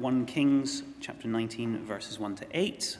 1 0.00 0.24
Kings 0.24 0.82
chapter 0.98 1.28
19, 1.28 1.84
verses 1.84 2.18
1 2.18 2.36
to 2.36 2.46
8. 2.54 2.96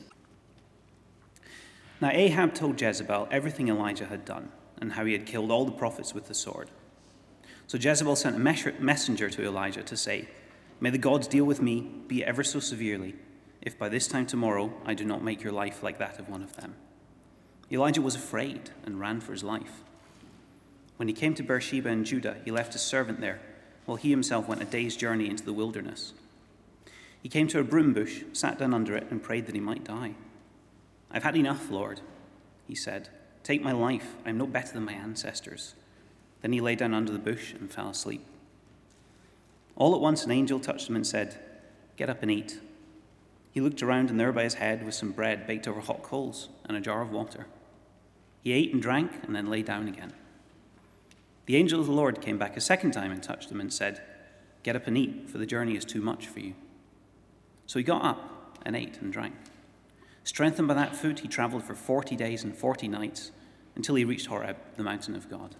Now 2.02 2.10
Ahab 2.10 2.52
told 2.52 2.78
Jezebel 2.78 3.26
everything 3.30 3.68
Elijah 3.68 4.04
had 4.04 4.26
done 4.26 4.52
and 4.82 4.92
how 4.92 5.06
he 5.06 5.14
had 5.14 5.24
killed 5.24 5.50
all 5.50 5.64
the 5.64 5.72
prophets 5.72 6.12
with 6.12 6.26
the 6.26 6.34
sword. 6.34 6.70
So 7.68 7.78
Jezebel 7.78 8.16
sent 8.16 8.36
a 8.36 8.38
messenger 8.38 9.30
to 9.30 9.46
Elijah 9.46 9.82
to 9.82 9.96
say, 9.96 10.28
May 10.78 10.90
the 10.90 10.98
gods 10.98 11.26
deal 11.26 11.46
with 11.46 11.62
me, 11.62 11.80
be 12.06 12.22
ever 12.22 12.44
so 12.44 12.60
severely, 12.60 13.14
if 13.62 13.78
by 13.78 13.88
this 13.88 14.06
time 14.06 14.26
tomorrow 14.26 14.70
I 14.84 14.92
do 14.92 15.06
not 15.06 15.24
make 15.24 15.42
your 15.42 15.54
life 15.54 15.82
like 15.82 15.98
that 16.00 16.18
of 16.18 16.28
one 16.28 16.42
of 16.42 16.56
them. 16.56 16.74
Elijah 17.72 18.02
was 18.02 18.14
afraid 18.14 18.72
and 18.84 19.00
ran 19.00 19.22
for 19.22 19.32
his 19.32 19.44
life. 19.44 19.84
When 20.98 21.08
he 21.08 21.14
came 21.14 21.32
to 21.36 21.42
Beersheba 21.42 21.88
in 21.88 22.04
Judah, 22.04 22.36
he 22.44 22.50
left 22.50 22.74
his 22.74 22.82
servant 22.82 23.22
there, 23.22 23.40
while 23.86 23.96
he 23.96 24.10
himself 24.10 24.46
went 24.46 24.60
a 24.60 24.66
day's 24.66 24.98
journey 24.98 25.30
into 25.30 25.44
the 25.44 25.54
wilderness. 25.54 26.12
He 27.22 27.28
came 27.28 27.48
to 27.48 27.60
a 27.60 27.64
broom 27.64 27.92
bush, 27.92 28.22
sat 28.32 28.58
down 28.58 28.72
under 28.72 28.96
it, 28.96 29.06
and 29.10 29.22
prayed 29.22 29.46
that 29.46 29.54
he 29.54 29.60
might 29.60 29.84
die. 29.84 30.14
I've 31.10 31.24
had 31.24 31.36
enough, 31.36 31.70
Lord, 31.70 32.00
he 32.66 32.74
said. 32.74 33.08
Take 33.42 33.62
my 33.62 33.72
life. 33.72 34.14
I 34.24 34.30
am 34.30 34.38
no 34.38 34.46
better 34.46 34.72
than 34.72 34.84
my 34.84 34.92
ancestors. 34.92 35.74
Then 36.40 36.52
he 36.52 36.60
lay 36.60 36.76
down 36.76 36.94
under 36.94 37.12
the 37.12 37.18
bush 37.18 37.52
and 37.52 37.70
fell 37.70 37.88
asleep. 37.88 38.24
All 39.76 39.94
at 39.94 40.00
once, 40.00 40.24
an 40.24 40.30
angel 40.30 40.60
touched 40.60 40.88
him 40.88 40.96
and 40.96 41.06
said, 41.06 41.38
Get 41.96 42.10
up 42.10 42.22
and 42.22 42.30
eat. 42.30 42.60
He 43.52 43.60
looked 43.60 43.82
around, 43.82 44.10
and 44.10 44.18
there 44.18 44.32
by 44.32 44.44
his 44.44 44.54
head 44.54 44.84
was 44.84 44.96
some 44.96 45.12
bread 45.12 45.46
baked 45.46 45.66
over 45.66 45.80
hot 45.80 46.02
coals 46.02 46.48
and 46.64 46.76
a 46.76 46.80
jar 46.80 47.02
of 47.02 47.10
water. 47.10 47.46
He 48.42 48.52
ate 48.52 48.72
and 48.72 48.80
drank 48.80 49.12
and 49.22 49.34
then 49.34 49.50
lay 49.50 49.62
down 49.62 49.88
again. 49.88 50.12
The 51.46 51.56
angel 51.56 51.80
of 51.80 51.86
the 51.86 51.92
Lord 51.92 52.20
came 52.20 52.38
back 52.38 52.56
a 52.56 52.60
second 52.60 52.92
time 52.92 53.10
and 53.10 53.22
touched 53.22 53.50
him 53.50 53.60
and 53.60 53.72
said, 53.72 54.00
Get 54.62 54.76
up 54.76 54.86
and 54.86 54.96
eat, 54.96 55.28
for 55.28 55.38
the 55.38 55.46
journey 55.46 55.76
is 55.76 55.84
too 55.84 56.00
much 56.00 56.26
for 56.26 56.40
you. 56.40 56.54
So 57.70 57.78
he 57.78 57.84
got 57.84 58.04
up 58.04 58.58
and 58.66 58.74
ate 58.74 59.00
and 59.00 59.12
drank. 59.12 59.32
Strengthened 60.24 60.66
by 60.66 60.74
that 60.74 60.96
food, 60.96 61.20
he 61.20 61.28
traveled 61.28 61.62
for 61.62 61.76
40 61.76 62.16
days 62.16 62.42
and 62.42 62.52
40 62.52 62.88
nights 62.88 63.30
until 63.76 63.94
he 63.94 64.04
reached 64.04 64.26
Horeb, 64.26 64.56
the 64.76 64.82
mountain 64.82 65.14
of 65.14 65.30
God. 65.30 65.54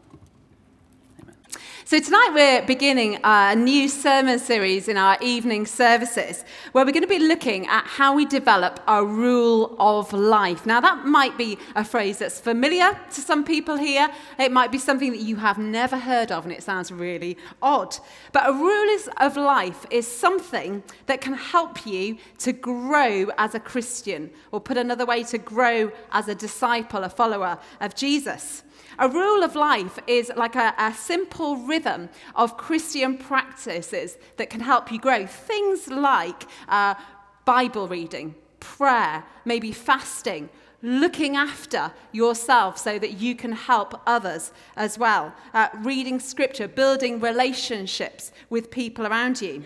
So, 1.91 1.98
tonight 1.98 2.30
we're 2.33 2.64
beginning 2.66 3.19
a 3.24 3.56
new 3.56 3.88
sermon 3.88 4.38
series 4.38 4.86
in 4.86 4.96
our 4.96 5.19
evening 5.20 5.66
services 5.66 6.44
where 6.70 6.84
we're 6.84 6.92
going 6.92 7.02
to 7.02 7.08
be 7.08 7.19
looking 7.19 7.66
at 7.66 7.84
how 7.84 8.14
we 8.14 8.27
develop 8.27 8.78
a 8.86 9.05
rule 9.05 9.74
of 9.80 10.12
life. 10.12 10.64
Now, 10.66 10.80
that 10.83 11.05
might 11.05 11.36
be 11.36 11.58
a 11.74 11.84
phrase 11.84 12.18
that's 12.18 12.38
familiar 12.38 12.96
to 13.14 13.20
some 13.20 13.42
people 13.42 13.77
here. 13.77 14.08
It 14.38 14.52
might 14.52 14.70
be 14.70 14.78
something 14.78 15.11
that 15.11 15.18
you 15.18 15.34
have 15.34 15.58
never 15.58 15.98
heard 15.98 16.30
of 16.30 16.44
and 16.44 16.52
it 16.52 16.62
sounds 16.62 16.92
really 16.92 17.36
odd. 17.61 17.96
But 18.30 18.48
a 18.48 18.52
rule 18.52 18.96
of 19.16 19.36
life 19.36 19.84
is 19.91 20.06
something 20.06 20.84
that 21.06 21.20
can 21.20 21.34
help 21.34 21.84
you 21.84 22.18
to 22.38 22.52
grow 22.52 23.33
as 23.36 23.56
a 23.56 23.61
Christian, 23.61 24.30
or 24.52 24.61
put 24.61 24.77
another 24.77 25.06
way, 25.06 25.24
to 25.24 25.38
grow 25.38 25.91
as 26.12 26.28
a 26.28 26.36
disciple, 26.36 27.02
a 27.02 27.08
follower 27.08 27.58
of 27.80 27.96
Jesus. 27.96 28.62
A 29.01 29.09
rule 29.09 29.43
of 29.43 29.56
life 29.56 29.98
is 30.06 30.31
like 30.37 30.55
a, 30.56 30.75
a, 30.77 30.93
simple 30.93 31.56
rhythm 31.56 32.11
of 32.34 32.59
Christian 32.59 33.17
practices 33.17 34.19
that 34.37 34.51
can 34.51 34.61
help 34.61 34.92
you 34.92 34.98
grow. 34.98 35.27
Things 35.27 35.89
like 35.89 36.45
uh, 36.69 36.95
Bible 37.47 37.89
reading, 37.89 38.34
prayer, 38.61 39.25
maybe 39.47 39.73
fasting, 39.73 40.51
looking 40.83 41.34
after 41.34 41.92
yourself 42.12 42.77
so 42.77 42.98
that 42.98 43.15
you 43.15 43.34
can 43.34 43.53
help 43.53 43.98
others 44.07 44.53
as 44.77 44.98
well, 44.98 45.33
uh, 45.55 45.69
reading 45.79 46.20
scripture, 46.20 46.69
building 46.69 47.20
relationships 47.20 48.33
with 48.51 48.70
people 48.70 49.07
around 49.07 49.41
you. 49.41 49.64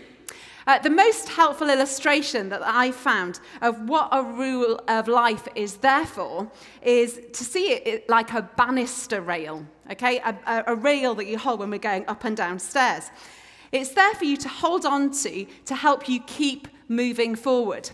Uh, 0.67 0.79
the 0.79 0.91
most 0.91 1.29
helpful 1.29 1.69
illustration 1.69 2.49
that 2.49 2.63
I 2.65 2.91
found 2.91 3.41
of 3.61 3.89
what 3.89 4.09
a 4.13 4.23
rule 4.23 4.81
of 4.89 5.09
life 5.09 5.47
is 5.55 5.77
there 5.77 6.07
for 6.07 6.51
is 6.83 7.21
to 7.33 7.45
see 7.45 7.73
it 7.73 8.09
like 8.09 8.33
a 8.33 8.43
banister 8.57 9.21
rail, 9.21 9.67
okay? 9.91 10.19
A, 10.21 10.65
a 10.69 10.75
rail 10.75 11.15
that 11.17 11.27
you 11.27 11.37
hold 11.37 11.61
when 11.61 11.71
we're 11.71 11.79
going 11.79 12.07
up 12.09 12.25
and 12.25 12.37
down 12.37 12.59
stairs. 12.59 13.11
It's 13.73 13.91
there 13.91 14.15
for 14.15 14.25
you 14.25 14.37
to 14.39 14.49
hold 14.49 14.87
on 14.87 15.11
to 15.23 15.47
to 15.67 15.75
help 15.75 16.09
you 16.09 16.21
keep 16.21 16.69
moving 16.89 17.35
forward. 17.35 17.91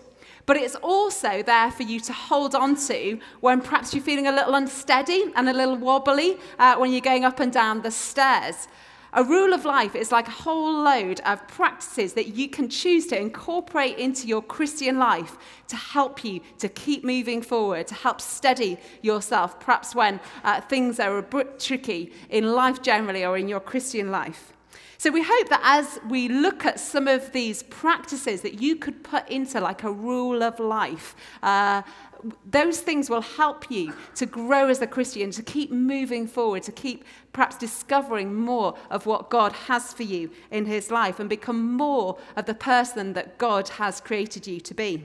But 0.47 0.56
it's 0.56 0.76
also 0.76 1.42
there 1.42 1.70
for 1.70 1.82
you 1.82 2.00
to 2.00 2.12
hold 2.12 2.54
on 2.54 2.76
to 2.88 3.19
when 3.41 3.60
perhaps 3.60 3.94
you're 3.94 4.02
feeling 4.02 4.26
a 4.26 4.32
little 4.32 4.54
unsteady 4.54 5.32
and 5.34 5.48
a 5.48 5.52
little 5.52 5.76
wobbly 5.76 6.38
uh, 6.58 6.76
when 6.76 6.92
you're 6.92 7.00
going 7.00 7.25
up 7.25 7.41
and 7.41 7.52
down 7.52 7.82
the 7.82 7.91
stairs. 7.91 8.69
A 9.12 9.25
rule 9.25 9.53
of 9.53 9.65
life 9.65 9.97
is 9.97 10.12
like 10.12 10.28
a 10.28 10.32
whole 10.32 10.82
load 10.84 11.21
of 11.26 11.47
practices 11.48 12.12
that 12.12 12.28
you 12.28 12.48
can 12.48 12.69
choose 12.69 13.06
to 13.09 13.19
incorporate 13.19 13.98
into 13.98 14.28
your 14.28 14.43
Christian 14.43 14.98
life 14.98 15.37
to 15.66 15.76
help 15.76 16.25
you 16.25 16.41
to 16.59 16.69
keep 16.69 17.03
moving 17.04 17.43
forward, 17.43 17.88
to 17.88 17.94
help 17.94 18.20
steady 18.20 18.78
yourself, 19.03 19.59
perhaps 19.59 19.94
when 19.94 20.20
uh, 20.44 20.60
things 20.60 21.00
are 21.00 21.19
a 21.19 21.22
bit 21.22 21.59
tricky 21.59 22.12
in 22.28 22.53
life 22.53 22.82
generally 22.82 23.25
or 23.25 23.37
in 23.37 23.49
your 23.49 23.60
Christian 23.60 24.12
life. 24.12 24.53
So 25.00 25.10
we 25.10 25.22
hope 25.22 25.49
that 25.49 25.62
as 25.65 25.99
we 26.10 26.28
look 26.28 26.66
at 26.66 26.78
some 26.78 27.09
of 27.09 27.32
these 27.32 27.62
practices 27.62 28.43
that 28.43 28.60
you 28.60 28.76
could 28.76 29.03
put 29.03 29.26
into 29.31 29.59
like 29.59 29.82
a 29.82 29.91
rule 29.91 30.43
of 30.43 30.60
life, 30.60 31.16
uh, 31.43 31.81
those 32.44 32.81
things 32.81 33.08
will 33.08 33.22
help 33.22 33.70
you 33.70 33.94
to 34.16 34.26
grow 34.26 34.69
as 34.69 34.82
a 34.82 34.86
Christian, 34.86 35.31
to 35.31 35.42
keep 35.42 35.70
moving 35.70 36.26
forward, 36.26 36.62
to 36.64 36.72
keep 36.72 37.04
perhaps 37.32 37.56
discovering 37.56 38.34
more 38.34 38.76
of 38.91 39.06
what 39.06 39.31
God 39.31 39.53
has 39.53 39.92
for 39.92 40.03
you 40.03 40.31
in 40.50 40.66
His 40.66 40.91
life 40.91 41.20
and 41.20 41.28
become 41.28 41.72
more 41.72 42.19
of 42.36 42.47
the 42.47 42.54
person 42.54 43.12
that 43.14 43.38
God 43.38 43.69
has 43.70 44.00
created 44.00 44.47
you 44.47 44.60
to 44.60 44.75
be. 44.75 45.04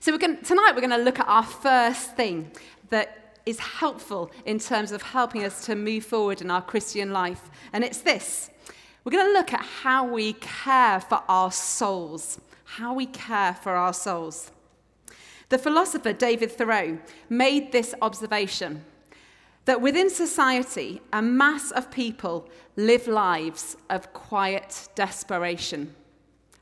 So 0.00 0.12
we're 0.12 0.18
going, 0.18 0.38
tonight 0.42 0.72
we're 0.74 0.80
going 0.80 0.90
to 0.90 0.96
look 0.96 1.20
at 1.20 1.28
our 1.28 1.42
first 1.42 2.16
thing 2.16 2.50
that 2.90 3.38
is 3.46 3.58
helpful 3.58 4.30
in 4.44 4.58
terms 4.58 4.92
of 4.92 5.02
helping 5.02 5.44
us 5.44 5.64
to 5.66 5.74
move 5.74 6.04
forward 6.04 6.40
in 6.40 6.50
our 6.50 6.62
Christian 6.62 7.12
life, 7.12 7.50
and 7.72 7.84
it's 7.84 7.98
this. 7.98 8.50
We're 9.04 9.12
going 9.12 9.26
to 9.26 9.32
look 9.32 9.52
at 9.52 9.62
how 9.62 10.06
we 10.06 10.34
care 10.34 11.00
for 11.00 11.22
our 11.28 11.50
souls. 11.50 12.38
How 12.64 12.92
we 12.92 13.06
care 13.06 13.54
for 13.54 13.72
our 13.72 13.94
souls. 13.94 14.52
The 15.50 15.58
philosopher 15.58 16.12
David 16.12 16.52
Thoreau 16.52 16.98
made 17.28 17.72
this 17.72 17.92
observation 18.00 18.84
that 19.64 19.80
within 19.80 20.08
society, 20.08 21.02
a 21.12 21.20
mass 21.20 21.72
of 21.72 21.90
people 21.90 22.48
live 22.76 23.08
lives 23.08 23.76
of 23.90 24.12
quiet 24.12 24.88
desperation. 24.94 25.94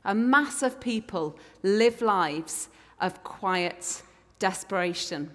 A 0.05 0.15
mass 0.15 0.63
of 0.63 0.79
people 0.79 1.37
live 1.61 2.01
lives 2.01 2.69
of 2.99 3.23
quiet 3.23 4.01
desperation. 4.39 5.31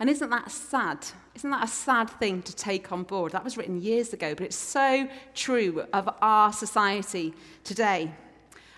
And 0.00 0.10
isn't 0.10 0.30
that 0.30 0.50
sad? 0.50 1.06
Isn't 1.36 1.50
that 1.50 1.64
a 1.64 1.68
sad 1.68 2.10
thing 2.10 2.42
to 2.42 2.56
take 2.56 2.90
on 2.90 3.04
board? 3.04 3.30
That 3.32 3.44
was 3.44 3.56
written 3.56 3.80
years 3.80 4.12
ago, 4.12 4.34
but 4.34 4.44
it's 4.46 4.56
so 4.56 5.08
true 5.34 5.84
of 5.92 6.12
our 6.20 6.52
society 6.52 7.34
today. 7.62 8.12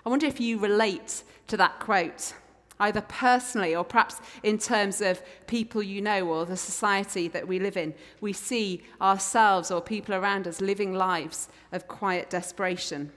I 0.04 0.08
wonder 0.10 0.26
if 0.26 0.38
you 0.38 0.58
relate 0.58 1.22
to 1.46 1.56
that 1.56 1.80
quote 1.80 2.34
either 2.80 3.00
personally 3.02 3.74
or 3.74 3.84
perhaps 3.84 4.20
in 4.42 4.58
terms 4.58 5.00
of 5.00 5.22
people 5.46 5.82
you 5.82 6.00
know 6.00 6.26
or 6.28 6.44
the 6.44 6.56
society 6.56 7.28
that 7.28 7.46
we 7.46 7.58
live 7.58 7.76
in. 7.76 7.94
We 8.20 8.32
see 8.32 8.82
ourselves 9.00 9.70
or 9.70 9.80
people 9.80 10.14
around 10.14 10.46
us 10.48 10.60
living 10.60 10.94
lives 10.94 11.48
of 11.72 11.88
quiet 11.88 12.30
desperation. 12.30 13.12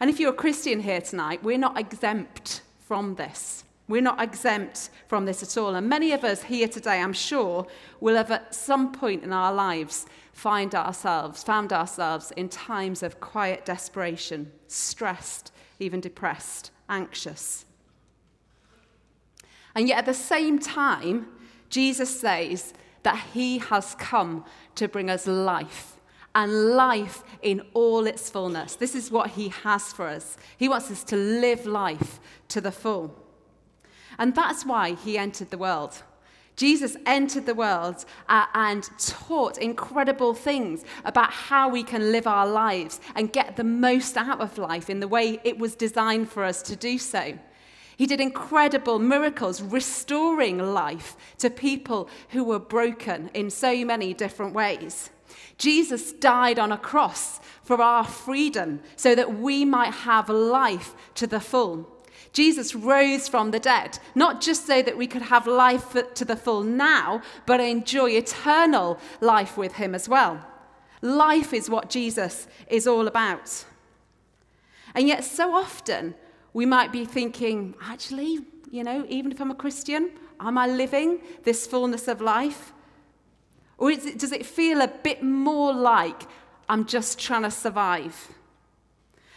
And 0.00 0.10
if 0.10 0.20
you're 0.20 0.30
a 0.30 0.34
Christian 0.34 0.80
here 0.80 1.00
tonight, 1.00 1.42
we're 1.42 1.58
not 1.58 1.78
exempt 1.78 2.62
from 2.80 3.14
this. 3.14 3.64
We're 3.88 4.02
not 4.02 4.20
exempt 4.20 4.90
from 5.06 5.26
this 5.26 5.42
at 5.42 5.56
all. 5.56 5.74
And 5.74 5.88
many 5.88 6.12
of 6.12 6.24
us 6.24 6.42
here 6.42 6.66
today, 6.66 7.00
I'm 7.00 7.12
sure, 7.12 7.66
will 8.00 8.16
have 8.16 8.30
at 8.30 8.54
some 8.54 8.92
point 8.92 9.22
in 9.22 9.32
our 9.32 9.52
lives 9.52 10.06
find 10.32 10.74
ourselves, 10.74 11.42
found 11.42 11.72
ourselves 11.72 12.32
in 12.36 12.48
times 12.48 13.02
of 13.02 13.20
quiet 13.20 13.64
desperation, 13.64 14.50
stressed, 14.66 15.52
even 15.78 16.00
depressed, 16.00 16.72
anxious. 16.88 17.64
And 19.76 19.86
yet 19.86 19.98
at 19.98 20.06
the 20.06 20.14
same 20.14 20.58
time, 20.58 21.26
Jesus 21.68 22.18
says 22.18 22.72
that 23.02 23.26
he 23.34 23.58
has 23.58 23.94
come 23.96 24.44
to 24.74 24.88
bring 24.88 25.10
us 25.10 25.26
life 25.26 25.98
and 26.34 26.70
life 26.70 27.22
in 27.42 27.60
all 27.74 28.06
its 28.06 28.30
fullness. 28.30 28.74
This 28.74 28.94
is 28.94 29.10
what 29.10 29.30
he 29.30 29.48
has 29.50 29.92
for 29.92 30.08
us. 30.08 30.38
He 30.56 30.68
wants 30.68 30.90
us 30.90 31.04
to 31.04 31.16
live 31.16 31.66
life 31.66 32.18
to 32.48 32.60
the 32.60 32.72
full. 32.72 33.14
And 34.18 34.34
that's 34.34 34.64
why 34.64 34.94
he 34.94 35.18
entered 35.18 35.50
the 35.50 35.58
world. 35.58 36.02
Jesus 36.56 36.96
entered 37.04 37.44
the 37.44 37.54
world 37.54 38.06
uh, 38.30 38.46
and 38.54 38.88
taught 38.98 39.58
incredible 39.58 40.32
things 40.32 40.84
about 41.04 41.30
how 41.30 41.68
we 41.68 41.82
can 41.82 42.12
live 42.12 42.26
our 42.26 42.46
lives 42.46 42.98
and 43.14 43.30
get 43.30 43.56
the 43.56 43.64
most 43.64 44.16
out 44.16 44.40
of 44.40 44.56
life 44.56 44.88
in 44.88 45.00
the 45.00 45.08
way 45.08 45.38
it 45.44 45.58
was 45.58 45.74
designed 45.74 46.30
for 46.30 46.44
us 46.44 46.62
to 46.62 46.76
do 46.76 46.96
so. 46.96 47.38
He 47.96 48.06
did 48.06 48.20
incredible 48.20 48.98
miracles, 48.98 49.62
restoring 49.62 50.58
life 50.58 51.16
to 51.38 51.48
people 51.48 52.08
who 52.30 52.44
were 52.44 52.58
broken 52.58 53.30
in 53.32 53.48
so 53.50 53.84
many 53.84 54.12
different 54.12 54.54
ways. 54.54 55.10
Jesus 55.58 56.12
died 56.12 56.58
on 56.58 56.72
a 56.72 56.78
cross 56.78 57.40
for 57.62 57.80
our 57.80 58.04
freedom 58.04 58.80
so 58.96 59.14
that 59.14 59.38
we 59.38 59.64
might 59.64 59.92
have 59.92 60.28
life 60.28 60.94
to 61.14 61.26
the 61.26 61.40
full. 61.40 61.90
Jesus 62.32 62.74
rose 62.74 63.28
from 63.28 63.50
the 63.50 63.58
dead, 63.58 63.98
not 64.14 64.42
just 64.42 64.66
so 64.66 64.82
that 64.82 64.98
we 64.98 65.06
could 65.06 65.22
have 65.22 65.46
life 65.46 65.96
to 66.14 66.24
the 66.24 66.36
full 66.36 66.62
now, 66.62 67.22
but 67.46 67.60
enjoy 67.60 68.10
eternal 68.10 68.98
life 69.22 69.56
with 69.56 69.72
him 69.72 69.94
as 69.94 70.06
well. 70.06 70.44
Life 71.00 71.54
is 71.54 71.70
what 71.70 71.88
Jesus 71.88 72.46
is 72.68 72.86
all 72.86 73.06
about. 73.06 73.64
And 74.94 75.08
yet, 75.08 75.24
so 75.24 75.54
often, 75.54 76.14
we 76.56 76.64
might 76.64 76.90
be 76.90 77.04
thinking, 77.04 77.74
actually, 77.82 78.38
you 78.70 78.82
know, 78.82 79.04
even 79.10 79.30
if 79.30 79.42
I'm 79.42 79.50
a 79.50 79.54
Christian, 79.54 80.10
am 80.40 80.56
I 80.56 80.66
living 80.66 81.20
this 81.42 81.66
fullness 81.66 82.08
of 82.08 82.22
life? 82.22 82.72
Or 83.76 83.90
it, 83.90 84.18
does 84.18 84.32
it 84.32 84.46
feel 84.46 84.80
a 84.80 84.88
bit 84.88 85.22
more 85.22 85.74
like 85.74 86.22
I'm 86.66 86.86
just 86.86 87.18
trying 87.18 87.42
to 87.42 87.50
survive? 87.50 88.28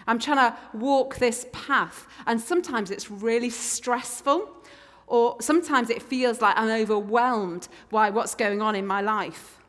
I'm 0.07 0.17
trying 0.17 0.37
to 0.37 0.57
walk 0.71 1.17
this 1.17 1.45
path. 1.51 2.07
And 2.25 2.39
sometimes 2.39 2.89
it's 2.89 3.11
really 3.11 3.49
stressful, 3.49 4.49
or 5.05 5.35
sometimes 5.41 5.89
it 5.89 6.01
feels 6.01 6.39
like 6.39 6.57
I'm 6.57 6.69
overwhelmed 6.69 7.67
by 7.89 8.11
what's 8.11 8.33
going 8.33 8.61
on 8.61 8.77
in 8.77 8.87
my 8.87 9.01
life. 9.01 9.59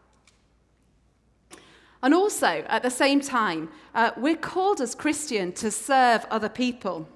And 2.01 2.15
also, 2.15 2.65
at 2.69 2.85
the 2.85 2.91
same 2.91 3.21
time, 3.21 3.71
uh, 3.93 4.13
we're 4.17 4.37
called 4.37 4.81
as 4.81 4.95
Christians 4.95 5.59
to 5.63 5.73
serve 5.73 6.25
other 6.31 6.49
people 6.49 7.09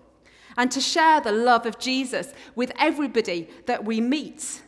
and 0.57 0.71
to 0.71 0.81
share 0.81 1.21
the 1.21 1.33
love 1.33 1.67
of 1.67 1.79
Jesus 1.79 2.33
with 2.55 2.73
everybody 2.79 3.49
that 3.67 3.85
we 3.85 4.01
meet. 4.01 4.63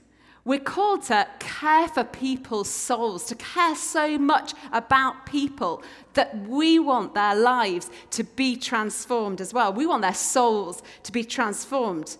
We're 0.44 0.60
called 0.60 1.02
to 1.04 1.26
care 1.40 1.88
for 1.88 2.04
people's 2.04 2.70
souls, 2.70 3.24
to 3.26 3.34
care 3.34 3.74
so 3.74 4.16
much 4.16 4.54
about 4.72 5.26
people 5.26 5.82
that 6.14 6.36
we 6.46 6.78
want 6.78 7.14
their 7.14 7.34
lives 7.34 7.90
to 8.10 8.22
be 8.22 8.54
transformed 8.56 9.40
as 9.40 9.52
well. 9.52 9.72
We 9.72 9.86
want 9.86 10.02
their 10.02 10.14
souls 10.14 10.84
to 11.02 11.10
be 11.10 11.24
transformed. 11.24 12.16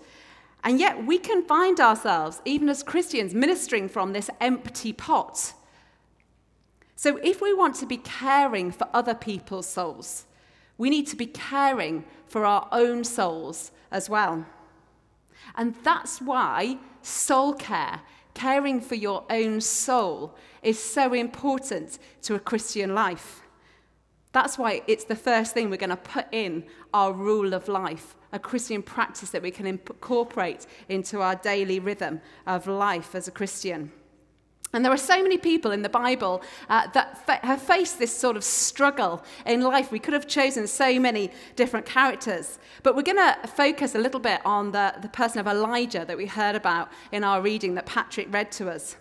And 0.64 0.80
yet 0.80 1.06
we 1.06 1.18
can 1.18 1.44
find 1.44 1.78
ourselves, 1.78 2.42
even 2.44 2.68
as 2.68 2.82
Christians, 2.82 3.32
ministering 3.32 3.88
from 3.88 4.12
this 4.12 4.28
empty 4.40 4.92
pot. 4.92 5.52
So 6.96 7.18
if 7.18 7.40
we 7.40 7.54
want 7.54 7.76
to 7.76 7.86
be 7.86 7.98
caring 7.98 8.72
for 8.72 8.88
other 8.92 9.14
people's 9.14 9.68
souls, 9.68 10.25
we 10.78 10.90
need 10.90 11.06
to 11.08 11.16
be 11.16 11.26
caring 11.26 12.04
for 12.26 12.44
our 12.44 12.68
own 12.72 13.04
souls 13.04 13.70
as 13.90 14.10
well. 14.10 14.46
And 15.54 15.74
that's 15.82 16.20
why 16.20 16.78
soul 17.02 17.54
care 17.54 18.00
caring 18.34 18.80
for 18.82 18.96
your 18.96 19.24
own 19.30 19.60
soul 19.60 20.34
is 20.62 20.78
so 20.78 21.14
important 21.14 21.98
to 22.20 22.34
a 22.34 22.38
Christian 22.38 22.94
life. 22.94 23.40
That's 24.32 24.58
why 24.58 24.82
it's 24.86 25.04
the 25.04 25.16
first 25.16 25.54
thing 25.54 25.70
we're 25.70 25.78
going 25.78 25.88
to 25.88 25.96
put 25.96 26.26
in 26.30 26.64
our 26.92 27.14
rule 27.14 27.54
of 27.54 27.68
life, 27.68 28.14
a 28.32 28.38
Christian 28.38 28.82
practice 28.82 29.30
that 29.30 29.40
we 29.40 29.50
can 29.50 29.66
incorporate 29.66 30.66
into 30.90 31.22
our 31.22 31.36
daily 31.36 31.80
rhythm 31.80 32.20
of 32.46 32.66
life 32.66 33.14
as 33.14 33.26
a 33.26 33.30
Christian. 33.30 33.90
And 34.72 34.84
there 34.84 34.92
are 34.92 34.98
so 34.98 35.22
many 35.22 35.38
people 35.38 35.70
in 35.70 35.82
the 35.82 35.88
Bible 35.88 36.42
uh, 36.68 36.88
that 36.88 37.24
fa- 37.24 37.40
have 37.42 37.62
faced 37.62 37.98
this 37.98 38.16
sort 38.16 38.36
of 38.36 38.44
struggle 38.44 39.24
in 39.46 39.60
life. 39.62 39.92
We 39.92 39.98
could 39.98 40.12
have 40.12 40.26
chosen 40.26 40.66
so 40.66 40.98
many 40.98 41.30
different 41.54 41.86
characters. 41.86 42.58
But 42.82 42.96
we're 42.96 43.02
going 43.02 43.16
to 43.16 43.48
focus 43.48 43.94
a 43.94 43.98
little 43.98 44.20
bit 44.20 44.40
on 44.44 44.72
the, 44.72 44.94
the 45.00 45.08
person 45.08 45.38
of 45.38 45.46
Elijah 45.46 46.04
that 46.04 46.16
we 46.16 46.26
heard 46.26 46.56
about 46.56 46.90
in 47.12 47.24
our 47.24 47.40
reading 47.40 47.74
that 47.76 47.86
Patrick 47.86 48.32
read 48.32 48.50
to 48.52 48.68
us. 48.68 48.96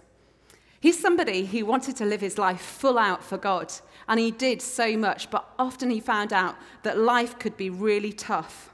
He's 0.79 0.99
somebody 0.99 1.45
who 1.45 1.65
wanted 1.65 1.95
to 1.97 2.05
live 2.05 2.21
his 2.21 2.37
life 2.37 2.61
full 2.61 2.99
out 2.99 3.23
for 3.23 3.37
God. 3.37 3.73
And 4.07 4.19
he 4.19 4.29
did 4.29 4.61
so 4.61 4.95
much, 4.95 5.31
but 5.31 5.49
often 5.57 5.89
he 5.89 5.99
found 5.99 6.31
out 6.31 6.55
that 6.83 6.97
life 6.99 7.39
could 7.39 7.57
be 7.57 7.71
really 7.71 8.13
tough. 8.13 8.69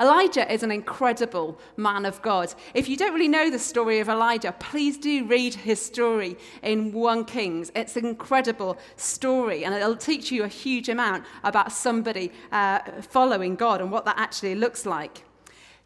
Elijah 0.00 0.50
is 0.52 0.62
an 0.62 0.70
incredible 0.70 1.58
man 1.76 2.04
of 2.04 2.20
God. 2.22 2.52
If 2.74 2.88
you 2.88 2.96
don't 2.96 3.12
really 3.12 3.28
know 3.28 3.50
the 3.50 3.58
story 3.58 4.00
of 4.00 4.08
Elijah, 4.08 4.52
please 4.58 4.98
do 4.98 5.24
read 5.24 5.54
his 5.54 5.80
story 5.80 6.36
in 6.62 6.92
1 6.92 7.24
Kings. 7.26 7.70
It's 7.76 7.96
an 7.96 8.06
incredible 8.06 8.78
story, 8.96 9.64
and 9.64 9.74
it'll 9.74 9.96
teach 9.96 10.32
you 10.32 10.44
a 10.44 10.48
huge 10.48 10.88
amount 10.88 11.24
about 11.42 11.72
somebody 11.72 12.32
uh, 12.50 12.80
following 13.02 13.54
God 13.54 13.80
and 13.80 13.90
what 13.90 14.04
that 14.04 14.18
actually 14.18 14.54
looks 14.54 14.84
like. 14.84 15.24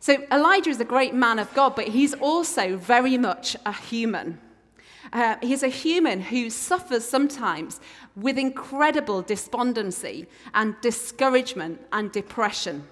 So, 0.01 0.25
Elijah 0.31 0.71
is 0.71 0.81
a 0.81 0.85
great 0.85 1.13
man 1.13 1.39
of 1.39 1.53
God, 1.55 1.75
but 1.75 1.89
he's 1.89 2.15
also 2.15 2.77
very 2.77 3.19
much 3.19 3.57
a 3.67 3.73
human. 3.73 4.41
Uh, 5.13 5.37
he's 5.41 5.63
a 5.63 5.69
human 5.69 6.21
who 6.21 6.51
suffers 6.51 7.05
sometimes 7.05 7.81
with 8.15 8.39
incredible 8.39 9.23
despondency 9.23 10.27
and 10.55 10.77
discouragement 10.83 11.81
and 11.93 12.13
depression. 12.13 12.87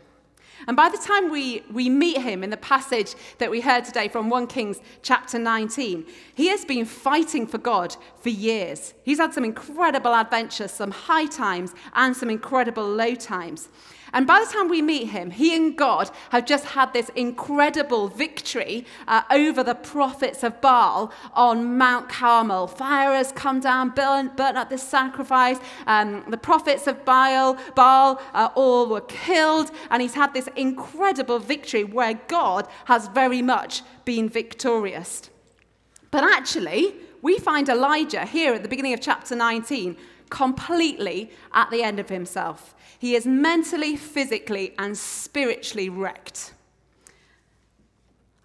And 0.66 0.76
by 0.76 0.88
the 0.88 0.98
time 0.98 1.30
we, 1.30 1.62
we 1.72 1.88
meet 1.88 2.18
him 2.18 2.42
in 2.42 2.50
the 2.50 2.56
passage 2.56 3.14
that 3.38 3.50
we 3.50 3.60
heard 3.60 3.84
today 3.84 4.08
from 4.08 4.30
1 4.30 4.46
Kings 4.46 4.80
chapter 5.02 5.38
19, 5.38 6.06
he 6.34 6.48
has 6.48 6.64
been 6.64 6.84
fighting 6.84 7.46
for 7.46 7.58
God 7.58 7.96
for 8.20 8.30
years. 8.30 8.94
He's 9.04 9.18
had 9.18 9.34
some 9.34 9.44
incredible 9.44 10.14
adventures, 10.14 10.72
some 10.72 10.90
high 10.90 11.26
times, 11.26 11.74
and 11.94 12.16
some 12.16 12.30
incredible 12.30 12.88
low 12.88 13.14
times. 13.14 13.68
And 14.16 14.26
by 14.26 14.42
the 14.42 14.50
time 14.50 14.70
we 14.70 14.80
meet 14.80 15.08
him, 15.08 15.30
he 15.30 15.54
and 15.54 15.76
God 15.76 16.10
have 16.30 16.46
just 16.46 16.64
had 16.64 16.94
this 16.94 17.10
incredible 17.10 18.08
victory 18.08 18.86
uh, 19.06 19.20
over 19.30 19.62
the 19.62 19.74
prophets 19.74 20.42
of 20.42 20.58
Baal 20.62 21.12
on 21.34 21.76
Mount 21.76 22.08
Carmel. 22.08 22.66
Fire 22.66 23.12
has 23.12 23.30
come 23.32 23.60
down, 23.60 23.90
burnt, 23.90 24.34
burnt 24.34 24.56
up 24.56 24.70
this 24.70 24.82
sacrifice. 24.82 25.58
Um, 25.86 26.24
the 26.30 26.38
prophets 26.38 26.86
of 26.86 27.04
Baal, 27.04 27.58
Baal 27.74 28.18
uh, 28.32 28.48
all 28.54 28.86
were 28.86 29.02
killed. 29.02 29.70
And 29.90 30.00
he's 30.00 30.14
had 30.14 30.32
this 30.32 30.48
incredible 30.56 31.38
victory 31.38 31.84
where 31.84 32.14
God 32.26 32.68
has 32.86 33.08
very 33.08 33.42
much 33.42 33.82
been 34.06 34.30
victorious. 34.30 35.28
But 36.10 36.24
actually, 36.24 36.94
we 37.20 37.38
find 37.38 37.68
Elijah 37.68 38.24
here 38.24 38.54
at 38.54 38.62
the 38.62 38.68
beginning 38.70 38.94
of 38.94 39.02
chapter 39.02 39.36
19 39.36 39.94
completely 40.30 41.30
at 41.52 41.70
the 41.70 41.82
end 41.82 41.98
of 41.98 42.08
himself. 42.08 42.74
He 42.98 43.14
is 43.14 43.26
mentally, 43.26 43.96
physically, 43.96 44.74
and 44.78 44.96
spiritually 44.96 45.88
wrecked. 45.88 46.52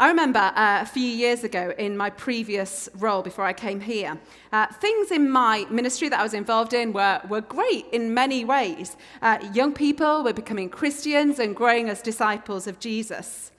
I 0.01 0.07
remember 0.07 0.39
uh, 0.39 0.79
a 0.81 0.85
few 0.87 1.05
years 1.05 1.43
ago 1.43 1.75
in 1.77 1.95
my 1.95 2.09
previous 2.09 2.89
role 2.95 3.21
before 3.21 3.45
I 3.45 3.53
came 3.53 3.79
here, 3.79 4.19
uh, 4.51 4.65
things 4.65 5.11
in 5.11 5.29
my 5.29 5.67
ministry 5.69 6.09
that 6.09 6.19
I 6.19 6.23
was 6.23 6.33
involved 6.33 6.73
in 6.73 6.91
were, 6.91 7.21
were 7.29 7.41
great 7.41 7.85
in 7.91 8.11
many 8.11 8.43
ways. 8.43 8.97
Uh, 9.21 9.37
young 9.53 9.73
people 9.73 10.23
were 10.23 10.33
becoming 10.33 10.69
Christians 10.69 11.37
and 11.37 11.55
growing 11.55 11.87
as 11.87 12.01
disciples 12.01 12.65
of 12.65 12.79
Jesus. 12.79 13.51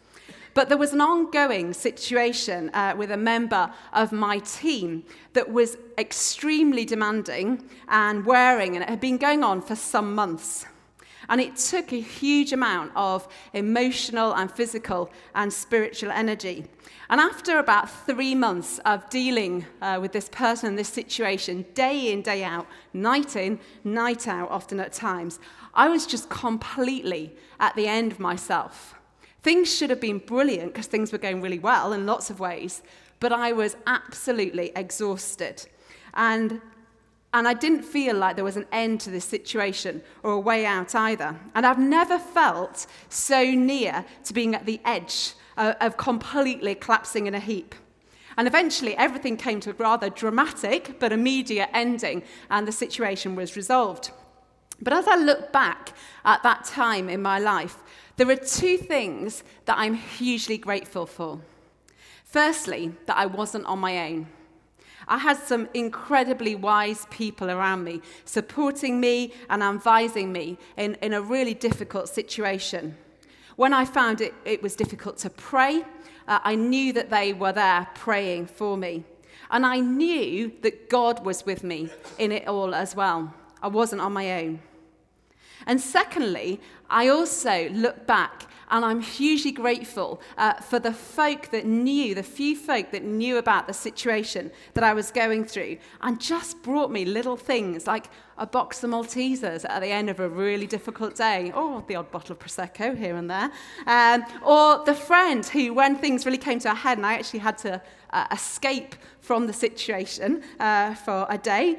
But 0.55 0.69
there 0.69 0.79
was 0.79 0.93
an 0.93 1.01
ongoing 1.01 1.73
situation 1.73 2.71
uh, 2.75 2.95
with 2.97 3.11
a 3.11 3.17
member 3.17 3.73
of 3.93 4.13
my 4.13 4.39
team 4.41 5.05
that 5.33 5.51
was 5.51 5.79
extremely 5.99 6.85
demanding 6.85 7.69
and 7.89 8.27
wearing, 8.27 8.75
and 8.75 8.83
it 8.83 8.91
had 8.91 9.01
been 9.01 9.19
going 9.19 9.43
on 9.43 9.63
for 9.63 9.77
some 9.77 10.15
months. 10.15 10.67
And 11.29 11.41
it 11.41 11.57
took 11.57 11.93
a 11.93 12.01
huge 12.01 12.53
amount 12.53 12.93
of 12.97 13.27
emotional 13.55 14.35
and 14.35 14.51
physical 14.51 15.11
and 15.35 15.53
spiritual 15.53 16.11
energy. 16.11 16.67
And 17.09 17.21
after 17.21 17.59
about 17.59 17.91
three 17.91 18.35
months 18.35 18.81
of 18.85 19.09
dealing 19.09 19.65
uh, 19.81 19.99
with 20.03 20.13
this 20.13 20.29
person 20.29 20.71
and 20.71 20.79
this 20.79 20.89
situation, 20.89 21.65
day 21.75 22.13
in, 22.13 22.23
day 22.23 22.43
out, 22.43 22.67
night 22.93 23.37
in, 23.37 23.61
night 23.85 24.27
out, 24.27 24.51
often 24.51 24.81
at 24.81 24.93
times, 24.93 25.39
I 25.75 25.89
was 25.89 26.07
just 26.07 26.29
completely 26.29 27.37
at 27.61 27.77
the 27.77 27.87
end 27.87 28.13
of 28.13 28.19
myself. 28.19 28.95
Things 29.43 29.75
should 29.75 29.91
have 29.91 30.01
been 30.01 30.19
brilliant 30.19 30.73
because 30.73 30.87
things 30.87 31.11
were 31.11 31.19
going 31.19 31.41
really 31.41 31.59
well 31.59 31.93
in 31.93 32.07
lots 32.07 32.31
of 32.31 32.39
ways, 32.39 32.83
but 33.19 33.33
I 33.33 33.53
was 33.53 33.77
absolutely 33.87 34.71
exhausted. 34.77 35.67
And, 36.15 36.61
and 37.35 37.49
I 37.49 37.55
didn't 37.55 37.83
feel 37.83 38.17
like 38.17 38.37
there 38.37 38.45
was 38.45 38.57
an 38.57 38.67
end 38.71 39.01
to 39.01 39.11
this 39.11 39.25
situation 39.25 40.03
or 40.23 40.33
a 40.33 40.41
way 40.41 40.65
out 40.65 40.95
either. 40.95 41.37
And 41.55 41.67
I've 41.67 41.79
never 41.79 42.19
felt 42.19 42.87
so 43.09 43.45
near 43.45 44.05
to 44.25 44.33
being 44.33 44.55
at 44.55 44.65
the 44.65 44.81
edge 44.85 45.35
of, 45.57 45.75
of 45.81 45.97
completely 45.97 46.77
collapsing 46.77 47.27
in 47.27 47.35
a 47.35 47.41
heap. 47.41 47.75
And 48.37 48.47
eventually, 48.47 48.97
everything 48.97 49.37
came 49.37 49.61
to 49.61 49.71
a 49.71 49.75
rather 49.75 50.09
dramatic 50.09 50.99
but 51.01 51.13
immediate 51.13 51.69
ending, 51.75 52.23
and 52.49 52.67
the 52.67 52.73
situation 52.73 53.35
was 53.35 53.57
resolved. 53.57 54.11
But 54.81 54.93
as 54.93 55.07
I 55.07 55.17
look 55.17 55.53
back 55.53 55.93
at 56.25 56.43
that 56.43 56.65
time 56.65 57.09
in 57.09 57.23
my 57.23 57.39
life, 57.39 57.79
there 58.17 58.31
are 58.31 58.37
two 58.37 58.77
things 58.77 59.43
that 59.65 59.79
I'm 59.79 59.95
hugely 59.95 60.59
grateful 60.59 61.07
for. 61.07 61.41
Firstly, 62.25 62.93
that 63.07 63.17
I 63.17 63.27
wasn't 63.27 63.67
on 63.67 63.79
my 63.79 64.11
own. 64.11 64.27
I 65.09 65.19
had 65.19 65.39
some 65.39 65.69
incredibly 65.75 66.55
wise 66.55 67.07
people 67.11 67.51
around 67.51 67.85
me 67.85 68.01
supporting 68.25 69.01
me 69.01 69.33
and 69.51 69.63
advising 69.63 70.33
me 70.33 70.59
in, 70.77 70.95
in 71.03 71.13
a 71.13 71.21
really 71.21 71.55
difficult 71.55 72.09
situation. 72.09 72.97
When 73.57 73.75
I 73.75 73.85
found 73.85 74.21
it, 74.21 74.35
it 74.45 74.63
was 74.63 74.77
difficult 74.77 75.19
to 75.19 75.31
pray, 75.31 75.85
uh, 76.29 76.39
I 76.43 76.55
knew 76.55 76.93
that 76.93 77.11
they 77.11 77.33
were 77.33 77.53
there 77.53 77.89
praying 77.95 78.47
for 78.47 78.77
me. 78.77 79.05
And 79.51 79.67
I 79.67 79.81
knew 79.81 80.53
that 80.63 80.89
God 80.89 81.27
was 81.27 81.45
with 81.45 81.63
me 81.63 81.91
in 82.19 82.33
it 82.33 82.49
all 82.49 82.75
as 82.75 82.97
well. 82.97 83.35
I 83.63 83.69
wasn't 83.69 84.01
on 84.01 84.13
my 84.13 84.43
own. 84.43 84.61
And 85.67 85.81
secondly, 85.81 86.61
I 86.93 87.09
also 87.09 87.71
look 87.71 88.07
back 88.07 88.47
and 88.73 88.85
I'm 88.85 89.01
hugely 89.01 89.53
grateful 89.53 90.21
uh, 90.39 90.55
for 90.55 90.79
the 90.79 90.93
folk 90.93 91.51
that 91.51 91.67
knew, 91.67 92.15
the 92.15 92.23
few 92.23 92.57
folk 92.57 92.91
that 92.93 93.05
knew 93.05 93.37
about 93.37 93.67
the 93.67 93.75
situation 93.75 94.51
that 94.75 94.83
I 94.83 94.95
was 94.95 95.11
going 95.11 95.45
through, 95.45 95.77
and 96.01 96.19
just 96.19 96.63
brought 96.63 96.91
me 96.91 97.05
little 97.05 97.37
things 97.37 97.87
like 97.87 98.07
a 98.39 98.47
box 98.47 98.83
of 98.83 98.91
Maltesers 98.91 99.67
at 99.69 99.81
the 99.81 99.89
end 99.89 100.09
of 100.09 100.21
a 100.21 100.29
really 100.29 100.67
difficult 100.67 101.15
day, 101.15 101.53
or 101.53 101.85
the 101.87 101.97
odd 101.97 102.11
bottle 102.11 102.33
of 102.33 102.39
Prosecco 102.39 102.97
here 102.97 103.17
and 103.17 103.31
there, 103.31 103.51
um, 103.87 104.25
or 104.43 104.83
the 104.87 104.95
friend 104.95 105.45
who, 105.45 105.75
when 105.75 105.97
things 105.97 106.25
really 106.25 106.39
came 106.39 106.59
to 106.61 106.71
a 106.71 106.75
head 106.75 106.97
and 106.97 107.07
I 107.07 107.15
actually 107.15 107.41
had 107.41 107.59
to 107.59 107.83
uh, 108.13 108.27
escape 108.31 108.95
from 109.21 109.47
the 109.47 109.53
situation 109.53 110.43
uh, 110.59 110.95
for 110.95 111.27
a 111.31 111.39
day 111.39 111.77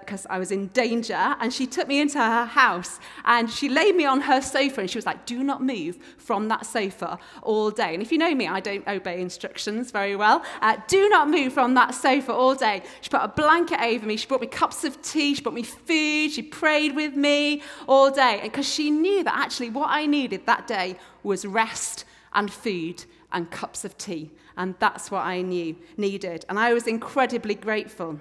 because 0.00 0.24
uh, 0.24 0.30
I 0.30 0.38
was 0.38 0.52
in 0.52 0.68
danger. 0.68 1.14
And 1.14 1.52
she 1.52 1.66
took 1.66 1.88
me 1.88 2.00
into 2.00 2.18
her 2.18 2.46
house 2.46 3.00
and 3.24 3.50
she 3.50 3.68
laid 3.68 3.96
me 3.96 4.06
on 4.06 4.20
her 4.22 4.40
sofa 4.40 4.80
and 4.80 4.90
she 4.90 4.96
was 4.96 5.04
like, 5.04 5.26
Do 5.26 5.42
not 5.42 5.62
move 5.62 5.98
from 6.16 6.48
that 6.48 6.64
sofa 6.64 7.18
all 7.42 7.70
day. 7.70 7.92
And 7.92 8.02
if 8.02 8.12
you 8.12 8.18
know 8.18 8.34
me, 8.34 8.46
I 8.46 8.60
don't 8.60 8.86
obey 8.86 9.20
instructions 9.20 9.90
very 9.90 10.16
well. 10.16 10.44
Uh, 10.62 10.76
do 10.86 11.08
not 11.08 11.28
move 11.28 11.52
from 11.52 11.74
that 11.74 11.94
sofa 11.94 12.32
all 12.32 12.54
day. 12.54 12.82
She 13.00 13.10
put 13.10 13.20
a 13.20 13.28
blanket 13.28 13.80
over 13.80 14.06
me. 14.06 14.16
She 14.16 14.26
brought 14.26 14.40
me 14.40 14.46
cups 14.46 14.84
of 14.84 15.02
tea. 15.02 15.34
She 15.34 15.42
brought 15.42 15.54
me 15.54 15.64
food. 15.64 16.30
She 16.30 16.42
prayed 16.42 16.94
with 16.94 17.16
me 17.16 17.62
all 17.88 18.10
day. 18.10 18.40
Because 18.42 18.68
she 18.68 18.90
knew 18.90 19.24
that 19.24 19.34
actually 19.34 19.70
what 19.70 19.90
I 19.90 20.06
needed 20.06 20.46
that 20.46 20.66
day 20.68 20.96
was 21.22 21.44
rest 21.44 22.04
and 22.32 22.52
food 22.52 23.04
and 23.32 23.50
cups 23.50 23.84
of 23.84 23.98
tea. 23.98 24.30
And 24.56 24.74
that's 24.78 25.10
what 25.10 25.24
I 25.24 25.42
knew 25.42 25.76
needed. 25.96 26.44
And 26.48 26.58
I 26.58 26.72
was 26.72 26.86
incredibly 26.86 27.54
grateful. 27.54 28.20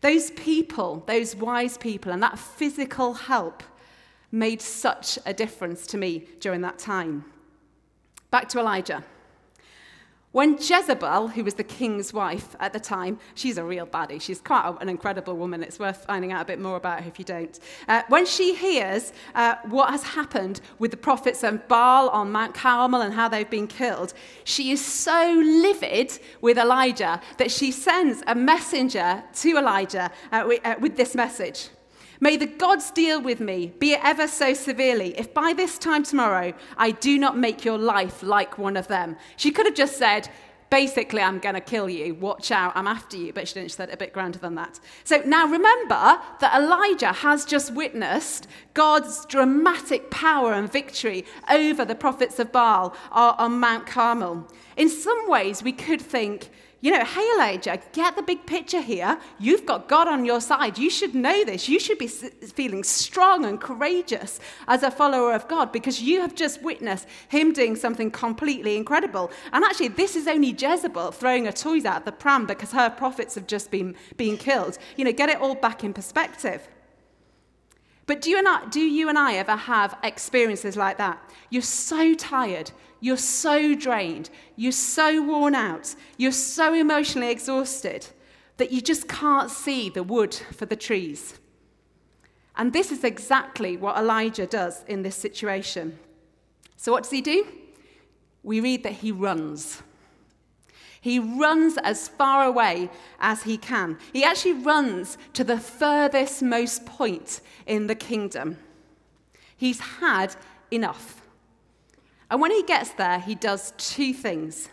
Those 0.00 0.30
people, 0.32 1.02
those 1.06 1.34
wise 1.34 1.78
people, 1.78 2.12
and 2.12 2.22
that 2.22 2.38
physical 2.38 3.14
help 3.14 3.62
made 4.30 4.60
such 4.60 5.18
a 5.24 5.32
difference 5.32 5.86
to 5.88 5.98
me 5.98 6.26
during 6.40 6.60
that 6.60 6.78
time. 6.78 7.24
Back 8.30 8.48
to 8.50 8.58
Elijah. 8.58 9.04
When 10.32 10.58
Jezebel, 10.58 11.28
who 11.28 11.44
was 11.44 11.54
the 11.54 11.64
king's 11.64 12.12
wife 12.12 12.56
at 12.60 12.74
the 12.74 12.80
time, 12.80 13.18
she's 13.34 13.56
a 13.56 13.64
real 13.64 13.86
baddie, 13.86 14.20
she's 14.20 14.40
quite 14.40 14.76
an 14.80 14.88
incredible 14.88 15.34
woman, 15.34 15.62
it's 15.62 15.78
worth 15.78 16.04
finding 16.04 16.30
out 16.30 16.42
a 16.42 16.44
bit 16.44 16.60
more 16.60 16.76
about 16.76 17.00
her 17.00 17.08
if 17.08 17.18
you 17.18 17.24
don't. 17.24 17.58
Uh, 17.88 18.02
when 18.08 18.26
she 18.26 18.54
hears 18.54 19.14
uh, 19.34 19.54
what 19.64 19.90
has 19.90 20.02
happened 20.02 20.60
with 20.78 20.90
the 20.90 20.96
prophets 20.96 21.42
of 21.42 21.66
Baal 21.68 22.10
on 22.10 22.32
Mount 22.32 22.54
Carmel 22.54 23.00
and 23.00 23.14
how 23.14 23.28
they've 23.28 23.48
been 23.48 23.66
killed, 23.66 24.12
she 24.44 24.72
is 24.72 24.84
so 24.84 25.40
livid 25.42 26.18
with 26.42 26.58
Elijah 26.58 27.20
that 27.38 27.50
she 27.50 27.72
sends 27.72 28.22
a 28.26 28.34
messenger 28.34 29.22
to 29.32 29.56
Elijah 29.56 30.10
uh, 30.32 30.48
uh, 30.64 30.74
with 30.80 30.96
this 30.96 31.14
message. 31.14 31.70
May 32.20 32.36
the 32.36 32.46
gods 32.46 32.90
deal 32.90 33.20
with 33.20 33.40
me, 33.40 33.72
be 33.78 33.92
it 33.92 34.00
ever 34.02 34.26
so 34.26 34.54
severely, 34.54 35.18
if 35.18 35.34
by 35.34 35.52
this 35.52 35.78
time 35.78 36.02
tomorrow 36.02 36.54
I 36.76 36.92
do 36.92 37.18
not 37.18 37.36
make 37.36 37.64
your 37.64 37.78
life 37.78 38.22
like 38.22 38.58
one 38.58 38.76
of 38.76 38.88
them. 38.88 39.16
She 39.36 39.50
could 39.50 39.66
have 39.66 39.74
just 39.74 39.96
said, 39.96 40.28
basically, 40.68 41.20
I'm 41.20 41.38
going 41.38 41.54
to 41.54 41.60
kill 41.60 41.88
you. 41.88 42.14
Watch 42.14 42.50
out, 42.50 42.72
I'm 42.74 42.88
after 42.88 43.16
you. 43.16 43.32
But 43.32 43.46
she 43.46 43.54
didn't. 43.54 43.70
She 43.70 43.76
said 43.76 43.90
a 43.90 43.96
bit 43.96 44.12
grander 44.12 44.38
than 44.38 44.56
that. 44.56 44.80
So 45.04 45.22
now 45.24 45.46
remember 45.46 46.20
that 46.40 46.60
Elijah 46.60 47.12
has 47.12 47.44
just 47.44 47.72
witnessed 47.72 48.48
God's 48.74 49.24
dramatic 49.26 50.10
power 50.10 50.52
and 50.54 50.70
victory 50.70 51.24
over 51.50 51.84
the 51.84 51.94
prophets 51.94 52.38
of 52.38 52.50
Baal 52.50 52.96
on 53.12 53.60
Mount 53.60 53.86
Carmel. 53.86 54.50
In 54.76 54.88
some 54.88 55.28
ways, 55.28 55.62
we 55.62 55.72
could 55.72 56.02
think, 56.02 56.50
you 56.82 56.90
know, 56.90 57.04
hey, 57.04 57.26
Elijah, 57.34 57.80
get 57.92 58.16
the 58.16 58.22
big 58.22 58.44
picture 58.44 58.82
here. 58.82 59.18
You've 59.38 59.64
got 59.64 59.88
God 59.88 60.08
on 60.08 60.24
your 60.24 60.40
side. 60.42 60.76
You 60.76 60.90
should 60.90 61.14
know 61.14 61.44
this. 61.44 61.68
You 61.68 61.80
should 61.80 61.98
be 61.98 62.06
feeling 62.06 62.84
strong 62.84 63.46
and 63.46 63.60
courageous 63.60 64.38
as 64.68 64.82
a 64.82 64.90
follower 64.90 65.32
of 65.32 65.48
God 65.48 65.72
because 65.72 66.02
you 66.02 66.20
have 66.20 66.34
just 66.34 66.62
witnessed 66.62 67.08
him 67.28 67.52
doing 67.52 67.76
something 67.76 68.10
completely 68.10 68.76
incredible. 68.76 69.30
And 69.52 69.64
actually, 69.64 69.88
this 69.88 70.16
is 70.16 70.28
only 70.28 70.50
Jezebel 70.50 71.12
throwing 71.12 71.46
her 71.46 71.52
toys 71.52 71.86
out 71.86 72.04
the 72.04 72.12
pram 72.12 72.46
because 72.46 72.72
her 72.72 72.90
prophets 72.90 73.34
have 73.36 73.46
just 73.46 73.70
been 73.70 73.96
being 74.18 74.36
killed. 74.36 74.78
You 74.96 75.06
know, 75.06 75.12
get 75.12 75.30
it 75.30 75.40
all 75.40 75.54
back 75.54 75.82
in 75.82 75.94
perspective. 75.94 76.68
But 78.06 78.20
do 78.20 78.30
you, 78.30 78.38
and 78.38 78.46
I, 78.46 78.64
do 78.66 78.80
you 78.80 79.08
and 79.08 79.18
I 79.18 79.34
ever 79.34 79.56
have 79.56 79.96
experiences 80.04 80.76
like 80.76 80.98
that? 80.98 81.18
You're 81.50 81.62
so 81.62 82.14
tired, 82.14 82.70
you're 83.06 83.16
so 83.16 83.72
drained, 83.76 84.28
you're 84.56 84.72
so 84.72 85.22
worn 85.22 85.54
out, 85.54 85.94
you're 86.16 86.32
so 86.32 86.74
emotionally 86.74 87.30
exhausted 87.30 88.04
that 88.56 88.72
you 88.72 88.80
just 88.80 89.06
can't 89.06 89.48
see 89.48 89.88
the 89.88 90.02
wood 90.02 90.34
for 90.34 90.66
the 90.66 90.74
trees. 90.74 91.38
And 92.56 92.72
this 92.72 92.90
is 92.90 93.04
exactly 93.04 93.76
what 93.76 93.96
Elijah 93.96 94.46
does 94.46 94.82
in 94.88 95.02
this 95.02 95.14
situation. 95.14 95.96
So, 96.76 96.90
what 96.90 97.04
does 97.04 97.12
he 97.12 97.20
do? 97.20 97.46
We 98.42 98.60
read 98.60 98.82
that 98.82 98.94
he 98.94 99.12
runs. 99.12 99.82
He 101.00 101.20
runs 101.20 101.78
as 101.78 102.08
far 102.08 102.44
away 102.44 102.90
as 103.20 103.44
he 103.44 103.56
can. 103.56 103.98
He 104.12 104.24
actually 104.24 104.54
runs 104.54 105.16
to 105.34 105.44
the 105.44 105.58
furthest 105.60 106.42
most 106.42 106.84
point 106.86 107.40
in 107.66 107.86
the 107.86 107.94
kingdom. 107.94 108.58
He's 109.56 109.78
had 109.78 110.34
enough. 110.72 111.25
And 112.30 112.40
when 112.40 112.50
he 112.50 112.62
gets 112.62 112.90
there, 112.90 113.20
he 113.20 113.34
does 113.34 113.72
two 113.76 114.12
things. 114.12 114.68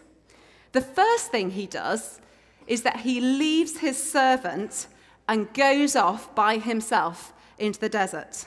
The 0.72 0.82
first 0.82 1.32
thing 1.32 1.52
he 1.52 1.68
does 1.68 2.20
is 2.68 2.82
that 2.84 3.02
he 3.02 3.20
leaves 3.20 3.78
his 3.78 4.02
servant 4.02 4.88
and 5.28 5.54
goes 5.54 5.96
off 5.96 6.34
by 6.36 6.58
himself 6.58 7.34
into 7.58 7.80
the 7.80 7.90
desert. 7.90 8.46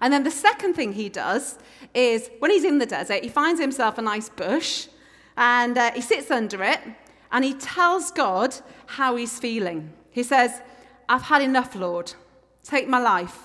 And 0.00 0.12
then 0.12 0.24
the 0.24 0.30
second 0.30 0.74
thing 0.74 0.92
he 0.92 1.08
does 1.08 1.58
is 1.94 2.30
when 2.38 2.50
he's 2.50 2.64
in 2.64 2.78
the 2.78 2.86
desert, 2.86 3.22
he 3.22 3.28
finds 3.28 3.60
himself 3.60 3.98
a 3.98 4.02
nice 4.02 4.28
bush 4.28 4.88
and 5.36 5.76
uh, 5.76 5.92
he 5.92 6.00
sits 6.00 6.30
under 6.30 6.62
it 6.62 6.80
and 7.32 7.44
he 7.44 7.54
tells 7.54 8.10
God 8.10 8.54
how 8.86 9.16
he's 9.16 9.38
feeling. 9.38 9.92
He 10.10 10.22
says, 10.22 10.62
I've 11.08 11.22
had 11.22 11.42
enough, 11.42 11.74
Lord. 11.74 12.12
Take 12.62 12.88
my 12.88 12.98
life. 12.98 13.38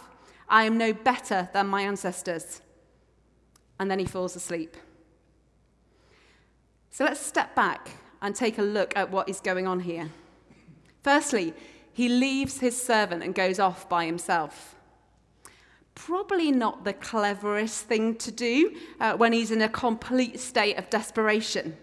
I 0.49 0.63
am 0.65 0.77
no 0.77 0.93
better 0.93 1.49
than 1.53 1.67
my 1.67 1.81
ancestors. 1.81 2.61
And 3.81 3.91
then 3.91 3.99
he 3.99 4.05
falls 4.05 4.37
asleep. 4.37 4.77
So 6.91 7.03
let's 7.03 7.19
step 7.19 7.55
back 7.55 7.89
and 8.21 8.33
take 8.33 8.59
a 8.59 8.61
look 8.61 8.95
at 8.95 9.11
what 9.11 9.27
is 9.27 9.41
going 9.41 9.67
on 9.67 9.81
here. 9.81 10.11
Firstly, 11.01 11.53
he 11.91 12.07
leaves 12.07 12.59
his 12.59 12.81
servant 12.81 13.23
and 13.23 13.35
goes 13.35 13.59
off 13.59 13.89
by 13.89 14.05
himself 14.05 14.75
probably 15.95 16.51
not 16.51 16.83
the 16.83 16.93
cleverest 16.93 17.85
thing 17.85 18.15
to 18.15 18.31
do 18.31 18.75
uh, 18.99 19.15
when 19.15 19.33
he's 19.33 19.51
in 19.51 19.61
a 19.61 19.69
complete 19.69 20.39
state 20.39 20.77
of 20.77 20.89
desperation. 20.89 21.77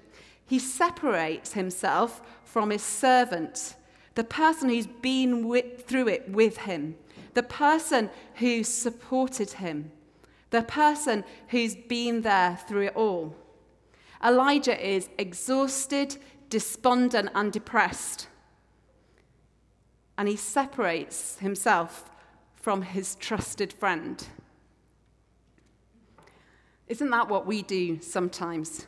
He 0.47 0.59
separates 0.59 1.53
himself 1.53 2.21
from 2.45 2.71
his 2.71 2.83
servant, 2.83 3.77
the 4.15 4.25
person 4.25 4.71
who's 4.71 4.87
been 4.87 5.47
with, 5.47 5.87
through 5.87 6.09
it 6.09 6.29
with 6.31 6.59
him, 6.59 6.97
the 7.35 7.43
person 7.43 8.11
who 8.37 8.65
supported 8.65 9.53
him, 9.53 9.93
the 10.51 10.63
person 10.63 11.25
who's 11.49 11.75
been 11.75 12.23
there 12.23 12.59
through 12.67 12.87
it 12.87 12.97
all. 12.97 13.35
Elijah 14.25 14.79
is 14.87 15.09
exhausted, 15.19 16.17
despondent, 16.49 17.31
and 17.35 17.53
depressed. 17.53 18.29
And 20.17 20.29
he 20.29 20.37
separates 20.37 21.39
himself 21.39 22.11
from 22.55 22.83
his 22.83 23.15
trusted 23.15 23.73
friend. 23.73 24.27
Isn't 26.89 27.11
that 27.11 27.29
what 27.29 27.47
we 27.47 27.63
do 27.63 28.01
sometimes? 28.01 28.87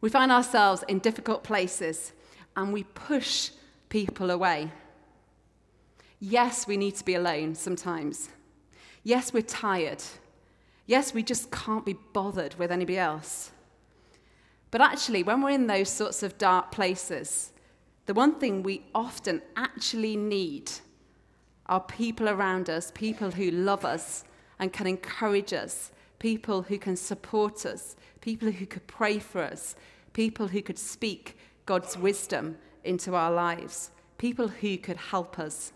We 0.00 0.10
find 0.10 0.30
ourselves 0.30 0.84
in 0.88 0.98
difficult 0.98 1.42
places 1.44 2.12
and 2.56 2.72
we 2.72 2.84
push 2.84 3.50
people 3.88 4.30
away. 4.30 4.70
Yes, 6.20 6.66
we 6.66 6.76
need 6.76 6.96
to 6.96 7.04
be 7.04 7.14
alone 7.14 7.54
sometimes. 7.54 8.28
Yes, 9.04 9.32
we're 9.32 9.42
tired. 9.42 10.02
Yes, 10.88 11.12
we 11.12 11.22
just 11.22 11.50
can't 11.50 11.84
be 11.84 11.98
bothered 12.14 12.54
with 12.54 12.72
anybody 12.72 12.96
else. 12.96 13.52
But 14.70 14.80
actually, 14.80 15.22
when 15.22 15.42
we're 15.42 15.50
in 15.50 15.66
those 15.66 15.90
sorts 15.90 16.22
of 16.22 16.38
dark 16.38 16.72
places, 16.72 17.52
the 18.06 18.14
one 18.14 18.36
thing 18.40 18.62
we 18.62 18.86
often 18.94 19.42
actually 19.54 20.16
need 20.16 20.70
are 21.66 21.80
people 21.80 22.26
around 22.26 22.70
us, 22.70 22.90
people 22.94 23.30
who 23.30 23.50
love 23.50 23.84
us 23.84 24.24
and 24.58 24.72
can 24.72 24.86
encourage 24.86 25.52
us, 25.52 25.92
people 26.18 26.62
who 26.62 26.78
can 26.78 26.96
support 26.96 27.66
us, 27.66 27.94
people 28.22 28.50
who 28.50 28.64
could 28.64 28.86
pray 28.86 29.18
for 29.18 29.42
us, 29.42 29.76
people 30.14 30.48
who 30.48 30.62
could 30.62 30.78
speak 30.78 31.36
God's 31.66 31.98
wisdom 31.98 32.56
into 32.82 33.14
our 33.14 33.30
lives, 33.30 33.90
people 34.16 34.48
who 34.48 34.78
could 34.78 34.96
help 34.96 35.38
us. 35.38 35.74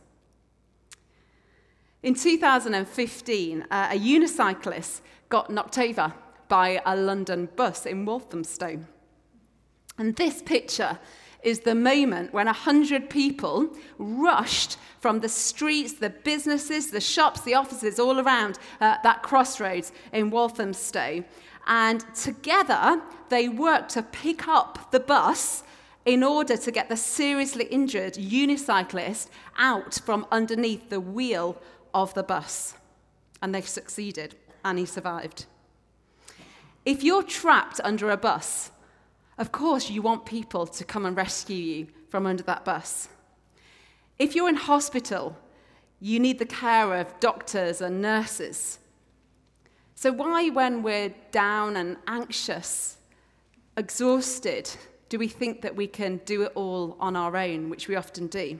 In 2.03 2.15
2015, 2.15 3.67
uh, 3.71 3.89
a 3.93 3.99
unicyclist 3.99 5.03
got 5.29 5.51
knocked 5.51 5.79
over 5.79 6.13
by 6.49 6.83
a 6.85 6.97
London 6.97 7.49
bus 7.55 7.87
in 7.87 8.05
Walthamstow. 8.05 8.81
And 9.99 10.17
this 10.17 10.43
picture 10.43 10.99
is 11.45 11.61
the 11.61 11.77
moment 11.77 12.33
when 12.33 12.49
a 12.49 12.53
hundred 12.53 13.09
people 13.09 13.69
rushed 13.99 14.79
from 14.99 15.21
the 15.21 15.29
streets, 15.29 15.93
the 15.93 16.11
businesses, 16.11 16.91
the 16.91 17.01
shops, 17.01 17.43
the 17.43 17.55
offices 17.55 18.01
all 18.01 18.19
around 18.19 18.59
uh, 18.81 18.97
that 19.05 19.23
crossroads 19.23 19.93
in 20.13 20.31
Walthamstow. 20.31 21.25
And 21.69 22.05
together 22.17 23.01
they 23.29 23.49
worked 23.49 23.91
to 23.91 24.03
pick 24.03 24.49
up 24.49 24.91
the 24.91 25.01
bus 25.01 25.63
in 26.05 26.25
order 26.25 26.57
to 26.57 26.71
get 26.73 26.89
the 26.89 26.97
seriously 26.97 27.67
injured 27.67 28.15
unicyclist 28.15 29.29
out 29.57 30.01
from 30.05 30.27
underneath 30.33 30.91
the 30.91 31.01
wheel 31.01 31.57
of 31.95 32.15
the 32.15 32.23
bus. 32.23 32.75
And 33.41 33.55
they 33.55 33.61
succeeded, 33.63 34.37
and 34.65 34.79
he 34.79 34.87
survived. 34.87 35.47
If 36.85 37.03
you're 37.03 37.23
trapped 37.23 37.81
under 37.85 38.11
a 38.11 38.17
bus, 38.17 38.71
of 39.39 39.53
course 39.53 39.91
you 39.91 40.03
want 40.03 40.27
people 40.27 40.67
to 40.67 40.85
come 40.85 41.07
and 41.07 41.17
rescue 41.17 41.57
you 41.57 41.87
from 42.09 42.27
under 42.27 42.43
that 42.45 42.65
bus. 42.65 43.09
If 44.19 44.35
you're 44.35 44.49
in 44.49 44.57
hospital, 44.57 45.37
you 46.01 46.21
need 46.21 46.39
the 46.39 46.47
care 46.47 46.95
of 46.95 47.19
doctors 47.21 47.81
and 47.81 48.03
nurses. 48.03 48.79
So, 49.95 50.13
why, 50.13 50.49
when 50.49 50.83
we're 50.83 51.15
down 51.31 51.77
and 51.77 51.97
anxious, 52.09 52.97
exhausted, 53.77 54.71
do 55.09 55.19
we 55.19 55.29
think 55.29 55.63
that 55.63 55.77
we 55.77 55.87
can 55.87 56.21
do 56.25 56.43
it 56.43 56.53
all 56.55 56.97
on 56.99 57.17
our 57.17 57.37
own, 57.37 57.71
which 57.71 57.87
we 57.87 57.97
often 57.97 58.27
do? 58.27 58.59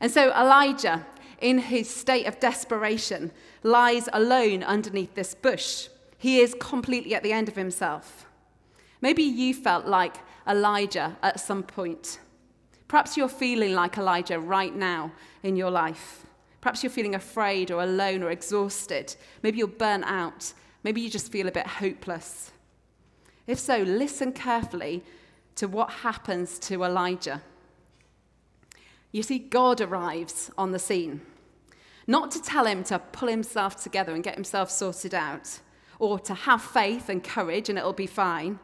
And 0.00 0.10
so 0.10 0.32
Elijah, 0.32 1.06
in 1.40 1.58
his 1.58 1.88
state 1.88 2.26
of 2.26 2.40
desperation, 2.40 3.32
lies 3.62 4.08
alone 4.12 4.62
underneath 4.62 5.14
this 5.14 5.34
bush. 5.34 5.88
He 6.18 6.40
is 6.40 6.54
completely 6.60 7.14
at 7.14 7.22
the 7.22 7.32
end 7.32 7.48
of 7.48 7.56
himself. 7.56 8.26
Maybe 9.00 9.22
you 9.22 9.54
felt 9.54 9.86
like 9.86 10.16
Elijah 10.46 11.16
at 11.22 11.40
some 11.40 11.62
point. 11.62 12.20
Perhaps 12.88 13.16
you're 13.16 13.28
feeling 13.28 13.72
like 13.72 13.96
Elijah 13.96 14.38
right 14.38 14.74
now 14.74 15.12
in 15.42 15.56
your 15.56 15.70
life. 15.70 16.26
Perhaps 16.60 16.82
you're 16.82 16.90
feeling 16.90 17.14
afraid 17.14 17.70
or 17.70 17.82
alone 17.82 18.22
or 18.22 18.30
exhausted. 18.30 19.14
Maybe 19.42 19.58
you're 19.58 19.68
burnt 19.68 20.04
out. 20.06 20.52
Maybe 20.82 21.00
you 21.00 21.08
just 21.08 21.32
feel 21.32 21.48
a 21.48 21.52
bit 21.52 21.66
hopeless. 21.66 22.50
If 23.46 23.58
so, 23.58 23.78
listen 23.78 24.32
carefully 24.32 25.02
to 25.56 25.68
what 25.68 25.90
happens 25.90 26.58
to 26.60 26.84
Elijah. 26.84 27.42
You 29.12 29.22
see, 29.22 29.38
God 29.38 29.80
arrives 29.80 30.50
on 30.56 30.72
the 30.72 30.78
scene, 30.78 31.20
not 32.10 32.32
to 32.32 32.42
tell 32.42 32.66
him 32.66 32.82
to 32.82 32.98
pull 32.98 33.28
himself 33.28 33.80
together 33.80 34.12
and 34.12 34.24
get 34.24 34.34
himself 34.34 34.68
sorted 34.68 35.14
out, 35.14 35.60
or 36.00 36.18
to 36.18 36.34
have 36.34 36.60
faith 36.60 37.08
and 37.08 37.22
courage 37.22 37.68
and 37.68 37.78
it'll 37.78 37.92
be 37.92 38.06
fine. 38.06 38.58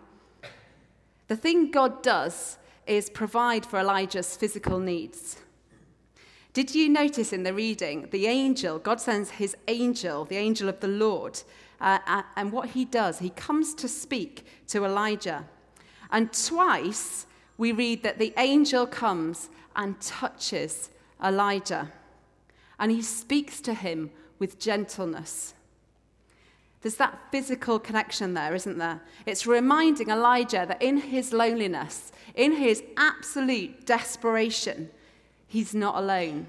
The 1.28 1.36
thing 1.36 1.70
God 1.70 2.02
does 2.02 2.58
is 2.88 3.08
provide 3.08 3.64
for 3.64 3.78
Elijah's 3.78 4.36
physical 4.36 4.80
needs. 4.80 5.36
Did 6.54 6.74
you 6.74 6.88
notice 6.88 7.32
in 7.32 7.44
the 7.44 7.54
reading, 7.54 8.08
the 8.10 8.26
angel, 8.26 8.80
God 8.80 9.00
sends 9.00 9.30
his 9.30 9.56
angel, 9.68 10.24
the 10.24 10.38
angel 10.38 10.68
of 10.68 10.80
the 10.80 10.88
Lord, 10.88 11.40
uh, 11.80 12.00
uh, 12.04 12.22
and 12.34 12.50
what 12.50 12.70
he 12.70 12.84
does, 12.84 13.20
he 13.20 13.30
comes 13.30 13.74
to 13.74 13.86
speak 13.86 14.44
to 14.68 14.84
Elijah. 14.84 15.44
And 16.10 16.32
twice 16.32 17.26
we 17.58 17.70
read 17.70 18.02
that 18.02 18.18
the 18.18 18.34
angel 18.38 18.88
comes 18.88 19.50
and 19.76 20.00
touches 20.00 20.90
Elijah. 21.22 21.92
And 22.78 22.90
he 22.90 23.02
speaks 23.02 23.60
to 23.62 23.74
him 23.74 24.10
with 24.38 24.58
gentleness. 24.58 25.54
There's 26.82 26.96
that 26.96 27.18
physical 27.32 27.78
connection 27.78 28.34
there, 28.34 28.54
isn't 28.54 28.78
there? 28.78 29.00
It's 29.24 29.46
reminding 29.46 30.10
Elijah 30.10 30.66
that 30.68 30.82
in 30.82 30.98
his 30.98 31.32
loneliness, 31.32 32.12
in 32.34 32.52
his 32.52 32.82
absolute 32.96 33.86
desperation, 33.86 34.90
he's 35.46 35.74
not 35.74 35.96
alone. 35.96 36.48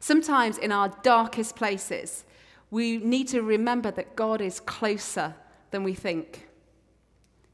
Sometimes 0.00 0.58
in 0.58 0.72
our 0.72 0.88
darkest 1.02 1.54
places, 1.54 2.24
we 2.70 2.98
need 2.98 3.28
to 3.28 3.42
remember 3.42 3.90
that 3.90 4.16
God 4.16 4.40
is 4.40 4.60
closer 4.60 5.34
than 5.70 5.84
we 5.84 5.94
think. 5.94 6.48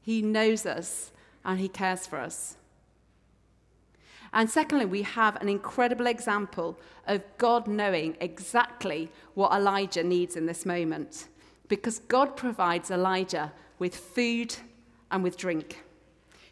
He 0.01 0.21
knows 0.21 0.65
us 0.65 1.11
and 1.43 1.59
He 1.59 1.67
cares 1.67 2.05
for 2.05 2.19
us. 2.19 2.57
And 4.35 4.49
secondly, 4.49 4.85
we 4.85 5.01
have 5.03 5.37
an 5.37 5.47
incredible 5.47 6.07
example 6.07 6.77
of 7.07 7.23
God 7.37 7.67
knowing 7.67 8.17
exactly 8.19 9.09
what 9.33 9.53
Elijah 9.53 10.03
needs 10.03 10.35
in 10.35 10.45
this 10.45 10.65
moment. 10.65 11.29
Because 11.69 11.99
God 11.99 12.35
provides 12.35 12.91
Elijah 12.91 13.53
with 13.79 13.95
food 13.95 14.53
and 15.09 15.23
with 15.23 15.37
drink. 15.37 15.83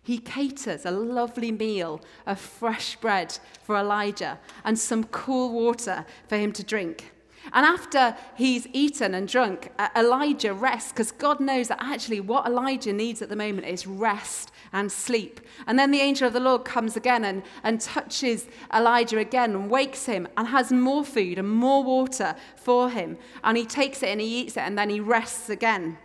He 0.01 0.17
caters 0.17 0.85
a 0.85 0.91
lovely 0.91 1.51
meal 1.51 2.01
of 2.25 2.39
fresh 2.39 2.95
bread 2.95 3.37
for 3.63 3.75
Elijah 3.75 4.39
and 4.63 4.79
some 4.79 5.03
cool 5.05 5.51
water 5.51 6.05
for 6.29 6.37
him 6.37 6.53
to 6.53 6.63
drink. 6.63 7.11
And 7.51 7.65
after 7.65 8.15
he's 8.35 8.65
eaten 8.71 9.13
and 9.13 9.27
drunk, 9.27 9.71
uh, 9.77 9.89
Elijah 9.97 10.53
rests 10.53 10.93
because 10.93 11.11
God 11.11 11.41
knows 11.41 11.67
that 11.67 11.83
actually 11.83 12.21
what 12.21 12.45
Elijah 12.45 12.93
needs 12.93 13.21
at 13.21 13.27
the 13.27 13.35
moment 13.35 13.67
is 13.67 13.85
rest 13.85 14.52
and 14.73 14.91
sleep. 14.91 15.39
And 15.67 15.77
then 15.77 15.91
the 15.91 16.01
angel 16.01 16.27
of 16.27 16.33
the 16.33 16.39
Lord 16.39 16.65
comes 16.65 16.97
again 16.97 17.23
and, 17.23 17.43
and 17.63 17.79
touches 17.79 18.47
Elijah 18.73 19.19
again 19.19 19.51
and 19.51 19.69
wakes 19.69 20.05
him 20.05 20.27
and 20.35 20.47
has 20.47 20.71
more 20.71 21.05
food 21.05 21.37
and 21.37 21.49
more 21.49 21.83
water 21.83 22.35
for 22.55 22.89
him. 22.89 23.17
And 23.43 23.57
he 23.57 23.65
takes 23.65 24.03
it 24.03 24.09
and 24.09 24.19
he 24.19 24.41
eats 24.41 24.57
it 24.57 24.61
and 24.61 24.77
then 24.77 24.89
he 24.89 24.99
rests 24.99 25.49
again. 25.49 25.97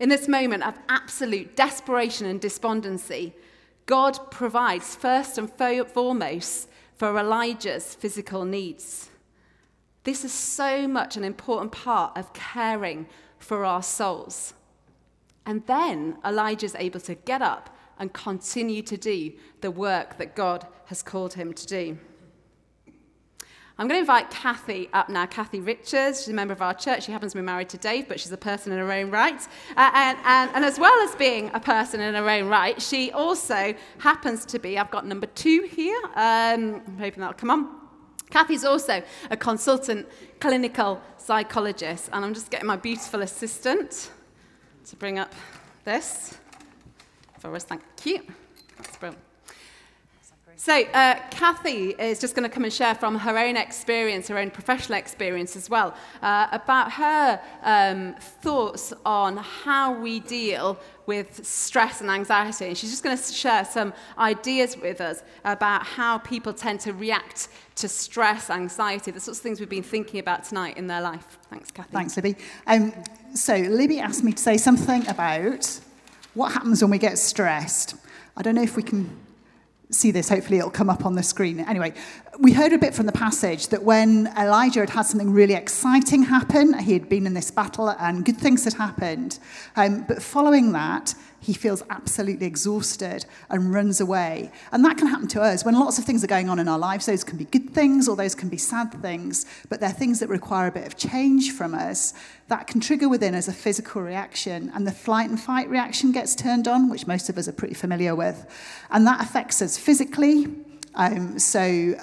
In 0.00 0.08
this 0.08 0.26
moment 0.26 0.64
of 0.64 0.78
absolute 0.88 1.54
desperation 1.54 2.26
and 2.26 2.40
despondency, 2.40 3.34
God 3.86 4.18
provides 4.30 4.96
first 4.96 5.38
and 5.38 5.50
foremost 5.52 6.68
for 6.96 7.18
Elijah's 7.18 7.94
physical 7.94 8.44
needs. 8.44 9.10
This 10.04 10.24
is 10.24 10.32
so 10.32 10.88
much 10.88 11.16
an 11.16 11.24
important 11.24 11.72
part 11.72 12.16
of 12.16 12.32
caring 12.32 13.06
for 13.38 13.64
our 13.64 13.82
souls. 13.82 14.54
And 15.46 15.66
then 15.66 16.18
Elijah 16.24 16.66
is 16.66 16.74
able 16.78 17.00
to 17.00 17.14
get 17.14 17.42
up 17.42 17.70
and 17.98 18.12
continue 18.12 18.82
to 18.82 18.96
do 18.96 19.32
the 19.60 19.70
work 19.70 20.18
that 20.18 20.34
God 20.34 20.66
has 20.86 21.02
called 21.02 21.34
him 21.34 21.52
to 21.52 21.66
do. 21.66 21.98
I'm 23.76 23.88
going 23.88 23.96
to 23.96 24.00
invite 24.00 24.30
Kathy 24.30 24.88
up 24.92 25.08
now. 25.08 25.26
Kathy 25.26 25.58
Richards, 25.58 26.20
she's 26.20 26.28
a 26.28 26.32
member 26.32 26.52
of 26.52 26.62
our 26.62 26.74
church. 26.74 27.06
She 27.06 27.12
happens 27.12 27.32
to 27.32 27.38
be 27.38 27.42
married 27.42 27.68
to 27.70 27.76
Dave, 27.76 28.06
but 28.06 28.20
she's 28.20 28.30
a 28.30 28.36
person 28.36 28.70
in 28.70 28.78
her 28.78 28.92
own 28.92 29.10
right. 29.10 29.40
Uh, 29.76 29.90
and, 29.94 30.16
and, 30.24 30.50
and 30.54 30.64
as 30.64 30.78
well 30.78 30.96
as 31.00 31.16
being 31.16 31.50
a 31.54 31.58
person 31.58 32.00
in 32.00 32.14
her 32.14 32.30
own 32.30 32.46
right, 32.46 32.80
she 32.80 33.10
also 33.10 33.74
happens 33.98 34.44
to 34.46 34.60
be, 34.60 34.78
I've 34.78 34.92
got 34.92 35.06
number 35.06 35.26
two 35.26 35.68
here. 35.68 36.00
Um, 36.14 36.82
I'm 36.86 36.98
hoping 36.98 37.20
that'll 37.20 37.34
come 37.34 37.50
on. 37.50 37.80
Kathy's 38.30 38.64
also 38.64 39.02
a 39.30 39.36
consultant 39.36 40.06
clinical 40.38 41.00
psychologist, 41.16 42.10
and 42.12 42.24
I'm 42.24 42.32
just 42.32 42.52
getting 42.52 42.68
my 42.68 42.76
beautiful 42.76 43.22
assistant 43.22 44.12
to 44.86 44.96
bring 44.96 45.18
up 45.18 45.32
this 45.84 46.36
for 47.38 47.54
us. 47.54 47.64
Thank 47.64 47.82
you. 48.04 48.22
That's 48.76 48.96
brilliant. 48.96 49.33
So, 50.56 50.82
uh, 50.82 51.18
Kathy 51.30 51.90
is 51.90 52.20
just 52.20 52.34
going 52.34 52.48
to 52.48 52.54
come 52.54 52.64
and 52.64 52.72
share 52.72 52.94
from 52.94 53.16
her 53.18 53.36
own 53.36 53.56
experience, 53.56 54.28
her 54.28 54.38
own 54.38 54.50
professional 54.50 54.98
experience 54.98 55.56
as 55.56 55.68
well, 55.68 55.94
uh, 56.22 56.46
about 56.52 56.92
her 56.92 57.40
um, 57.62 58.14
thoughts 58.20 58.92
on 59.04 59.36
how 59.36 59.92
we 59.98 60.20
deal 60.20 60.78
with 61.06 61.44
stress 61.44 62.00
and 62.00 62.08
anxiety. 62.08 62.66
And 62.66 62.78
she's 62.78 62.90
just 62.90 63.02
going 63.02 63.16
to 63.16 63.22
share 63.32 63.64
some 63.64 63.92
ideas 64.16 64.76
with 64.76 65.00
us 65.00 65.22
about 65.44 65.84
how 65.84 66.18
people 66.18 66.52
tend 66.52 66.80
to 66.80 66.92
react 66.92 67.48
to 67.76 67.88
stress, 67.88 68.48
anxiety, 68.48 69.10
the 69.10 69.20
sorts 69.20 69.40
of 69.40 69.42
things 69.42 69.58
we've 69.58 69.68
been 69.68 69.82
thinking 69.82 70.20
about 70.20 70.44
tonight 70.44 70.76
in 70.76 70.86
their 70.86 71.00
life. 71.00 71.38
Thanks, 71.50 71.70
Kathy. 71.72 71.90
Thanks, 71.92 72.16
Libby. 72.16 72.36
Um, 72.66 72.94
so, 73.34 73.56
Libby 73.56 73.98
asked 73.98 74.22
me 74.22 74.32
to 74.32 74.42
say 74.42 74.56
something 74.56 75.06
about 75.08 75.80
what 76.34 76.52
happens 76.52 76.80
when 76.80 76.92
we 76.92 76.98
get 76.98 77.18
stressed. 77.18 77.96
I 78.36 78.42
don't 78.42 78.54
know 78.54 78.62
if 78.62 78.76
we 78.76 78.82
can 78.82 79.23
see 79.90 80.10
this. 80.10 80.28
Hopefully, 80.28 80.58
it'll 80.58 80.70
come 80.70 80.90
up 80.90 81.04
on 81.04 81.14
the 81.14 81.22
screen. 81.22 81.60
Anyway, 81.60 81.94
we 82.38 82.52
heard 82.52 82.72
a 82.72 82.78
bit 82.78 82.94
from 82.94 83.06
the 83.06 83.12
passage 83.12 83.68
that 83.68 83.82
when 83.82 84.26
Elijah 84.38 84.80
had 84.80 84.90
had 84.90 85.02
something 85.02 85.32
really 85.32 85.54
exciting 85.54 86.24
happen, 86.24 86.78
he 86.78 86.92
had 86.92 87.08
been 87.08 87.26
in 87.26 87.34
this 87.34 87.50
battle 87.50 87.88
and 87.88 88.24
good 88.24 88.38
things 88.38 88.64
had 88.64 88.74
happened. 88.74 89.38
Um, 89.76 90.04
but 90.08 90.22
following 90.22 90.72
that, 90.72 91.14
he 91.40 91.52
feels 91.52 91.82
absolutely 91.90 92.46
exhausted 92.46 93.26
and 93.50 93.72
runs 93.72 94.00
away. 94.00 94.50
And 94.72 94.82
that 94.84 94.96
can 94.96 95.06
happen 95.06 95.28
to 95.28 95.42
us 95.42 95.64
when 95.64 95.74
lots 95.74 95.98
of 95.98 96.04
things 96.04 96.24
are 96.24 96.28
going 96.28 96.48
on 96.48 96.58
in 96.58 96.68
our 96.68 96.78
lives. 96.78 97.04
Those 97.04 97.22
can 97.22 97.36
be 97.36 97.44
good 97.44 97.70
things 97.70 98.08
or 98.08 98.16
those 98.16 98.34
can 98.34 98.48
be 98.48 98.56
sad 98.56 98.90
things, 99.02 99.44
but 99.68 99.78
they're 99.78 99.90
things 99.90 100.20
that 100.20 100.28
require 100.28 100.68
a 100.68 100.72
bit 100.72 100.86
of 100.86 100.96
change 100.96 101.52
from 101.52 101.74
us. 101.74 102.14
That 102.48 102.66
can 102.66 102.80
trigger 102.80 103.10
within 103.10 103.34
us 103.34 103.46
a 103.46 103.52
physical 103.52 104.00
reaction, 104.02 104.70
and 104.74 104.86
the 104.86 104.92
flight 104.92 105.28
and 105.28 105.40
fight 105.40 105.68
reaction 105.68 106.12
gets 106.12 106.34
turned 106.34 106.66
on, 106.66 106.88
which 106.88 107.06
most 107.06 107.28
of 107.28 107.36
us 107.36 107.46
are 107.46 107.52
pretty 107.52 107.74
familiar 107.74 108.14
with. 108.14 108.46
And 108.90 109.06
that 109.06 109.20
affects 109.20 109.60
us 109.60 109.76
physically. 109.76 110.46
Um, 110.94 111.38
so 111.38 111.94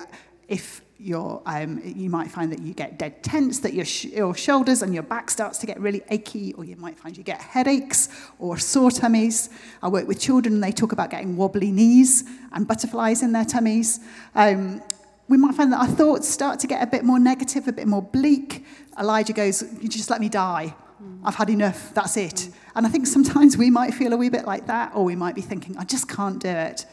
if 0.51 0.81
your, 0.99 1.41
um, 1.45 1.81
you 1.83 2.09
might 2.09 2.29
find 2.29 2.51
that 2.51 2.59
you 2.59 2.73
get 2.73 2.99
dead 2.99 3.23
tense, 3.23 3.59
that 3.59 3.73
your, 3.73 3.85
sh- 3.85 4.05
your 4.05 4.35
shoulders 4.35 4.81
and 4.81 4.93
your 4.93 5.01
back 5.01 5.31
starts 5.31 5.57
to 5.59 5.65
get 5.65 5.79
really 5.79 6.03
achy, 6.09 6.53
or 6.53 6.65
you 6.65 6.75
might 6.75 6.99
find 6.99 7.17
you 7.17 7.23
get 7.23 7.41
headaches 7.41 8.09
or 8.37 8.57
sore 8.57 8.91
tummies. 8.91 9.49
I 9.81 9.87
work 9.87 10.07
with 10.07 10.19
children 10.19 10.55
and 10.55 10.63
they 10.63 10.73
talk 10.73 10.91
about 10.91 11.09
getting 11.09 11.37
wobbly 11.37 11.71
knees 11.71 12.25
and 12.51 12.67
butterflies 12.67 13.23
in 13.23 13.31
their 13.31 13.45
tummies. 13.45 14.01
Um, 14.35 14.81
we 15.29 15.37
might 15.37 15.55
find 15.55 15.71
that 15.71 15.79
our 15.79 15.87
thoughts 15.87 16.27
start 16.27 16.59
to 16.59 16.67
get 16.67 16.83
a 16.83 16.87
bit 16.87 17.05
more 17.05 17.17
negative, 17.17 17.67
a 17.69 17.71
bit 17.71 17.87
more 17.87 18.01
bleak. 18.01 18.65
Elijah 18.99 19.33
goes, 19.33 19.63
You 19.81 19.87
just 19.87 20.09
let 20.09 20.19
me 20.19 20.27
die. 20.27 20.75
I've 21.23 21.35
had 21.35 21.49
enough. 21.49 21.93
That's 21.93 22.17
it. 22.17 22.49
And 22.75 22.85
I 22.85 22.89
think 22.89 23.07
sometimes 23.07 23.57
we 23.57 23.69
might 23.69 23.93
feel 23.93 24.13
a 24.13 24.17
wee 24.17 24.29
bit 24.29 24.45
like 24.45 24.67
that, 24.67 24.91
or 24.93 25.05
we 25.05 25.15
might 25.15 25.33
be 25.33 25.41
thinking, 25.41 25.77
I 25.77 25.85
just 25.85 26.09
can't 26.09 26.39
do 26.39 26.49
it. 26.49 26.85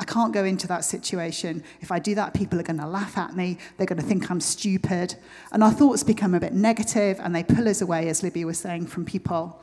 I 0.00 0.04
can't 0.04 0.32
go 0.32 0.44
into 0.44 0.66
that 0.68 0.82
situation. 0.82 1.62
If 1.82 1.92
I 1.92 1.98
do 1.98 2.14
that, 2.14 2.32
people 2.32 2.58
are 2.58 2.62
going 2.62 2.80
to 2.80 2.86
laugh 2.86 3.18
at 3.18 3.36
me. 3.36 3.58
They're 3.76 3.86
going 3.86 4.00
to 4.00 4.06
think 4.06 4.30
I'm 4.30 4.40
stupid. 4.40 5.14
And 5.52 5.62
our 5.62 5.70
thoughts 5.70 6.02
become 6.02 6.34
a 6.34 6.40
bit 6.40 6.54
negative 6.54 7.20
and 7.20 7.36
they 7.36 7.44
pull 7.44 7.68
us 7.68 7.82
away, 7.82 8.08
as 8.08 8.22
Libby 8.22 8.46
was 8.46 8.58
saying, 8.58 8.86
from 8.86 9.04
people. 9.04 9.62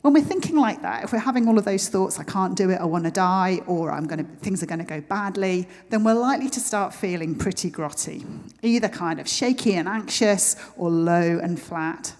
When 0.00 0.14
we're 0.14 0.22
thinking 0.22 0.56
like 0.56 0.80
that, 0.80 1.04
if 1.04 1.12
we're 1.12 1.18
having 1.18 1.46
all 1.46 1.58
of 1.58 1.66
those 1.66 1.90
thoughts, 1.90 2.18
I 2.18 2.24
can't 2.24 2.56
do 2.56 2.70
it, 2.70 2.80
I 2.80 2.84
want 2.84 3.04
to 3.04 3.10
die, 3.10 3.60
or 3.66 3.92
I'm 3.92 4.06
going 4.06 4.24
to, 4.24 4.30
things 4.36 4.62
are 4.62 4.66
going 4.66 4.78
to 4.78 4.84
go 4.84 5.02
badly, 5.02 5.68
then 5.90 6.04
we're 6.04 6.14
likely 6.14 6.48
to 6.48 6.60
start 6.60 6.94
feeling 6.94 7.34
pretty 7.34 7.70
grotty, 7.70 8.26
either 8.62 8.88
kind 8.88 9.20
of 9.20 9.28
shaky 9.28 9.74
and 9.74 9.86
anxious 9.88 10.56
or 10.78 10.88
low 10.88 11.38
and 11.38 11.60
flat. 11.60 12.14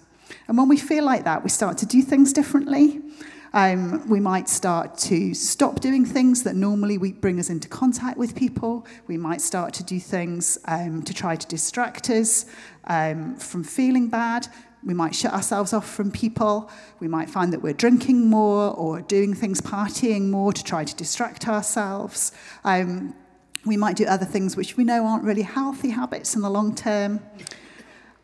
And 0.47 0.59
when 0.59 0.69
we 0.69 0.77
feel 0.77 1.03
like 1.03 1.23
that, 1.23 1.43
we 1.43 1.49
start 1.49 1.79
to 1.79 1.87
do 1.87 2.03
things 2.03 2.33
differently. 2.33 3.01
Um, 3.55 4.05
we 4.09 4.19
might 4.19 4.49
start 4.49 4.97
to 4.97 5.33
stop 5.33 5.79
doing 5.79 6.05
things 6.05 6.43
that 6.43 6.57
normally 6.57 6.97
we 6.97 7.13
bring 7.13 7.39
us 7.39 7.49
into 7.49 7.69
contact 7.69 8.17
with 8.17 8.35
people. 8.35 8.85
We 9.07 9.15
might 9.15 9.39
start 9.39 9.73
to 9.75 9.83
do 9.83 9.97
things 9.97 10.57
um, 10.65 11.03
to 11.03 11.13
try 11.13 11.37
to 11.37 11.47
distract 11.47 12.09
us 12.09 12.47
um, 12.83 13.37
from 13.37 13.63
feeling 13.63 14.09
bad. 14.09 14.49
We 14.83 14.93
might 14.93 15.15
shut 15.15 15.31
ourselves 15.31 15.71
off 15.71 15.89
from 15.89 16.11
people. 16.11 16.69
We 16.99 17.07
might 17.07 17.29
find 17.29 17.53
that 17.53 17.61
we're 17.61 17.71
drinking 17.71 18.29
more 18.29 18.75
or 18.75 18.99
doing 18.99 19.33
things, 19.33 19.61
partying 19.61 20.27
more 20.27 20.51
to 20.51 20.61
try 20.61 20.83
to 20.83 20.93
distract 20.93 21.47
ourselves. 21.47 22.33
Um, 22.65 23.15
we 23.65 23.77
might 23.77 23.95
do 23.95 24.05
other 24.05 24.25
things 24.25 24.57
which 24.57 24.75
we 24.75 24.83
know 24.83 25.05
aren't 25.05 25.23
really 25.23 25.43
healthy 25.43 25.91
habits 25.91 26.35
in 26.35 26.41
the 26.41 26.49
long 26.49 26.75
term. 26.75 27.21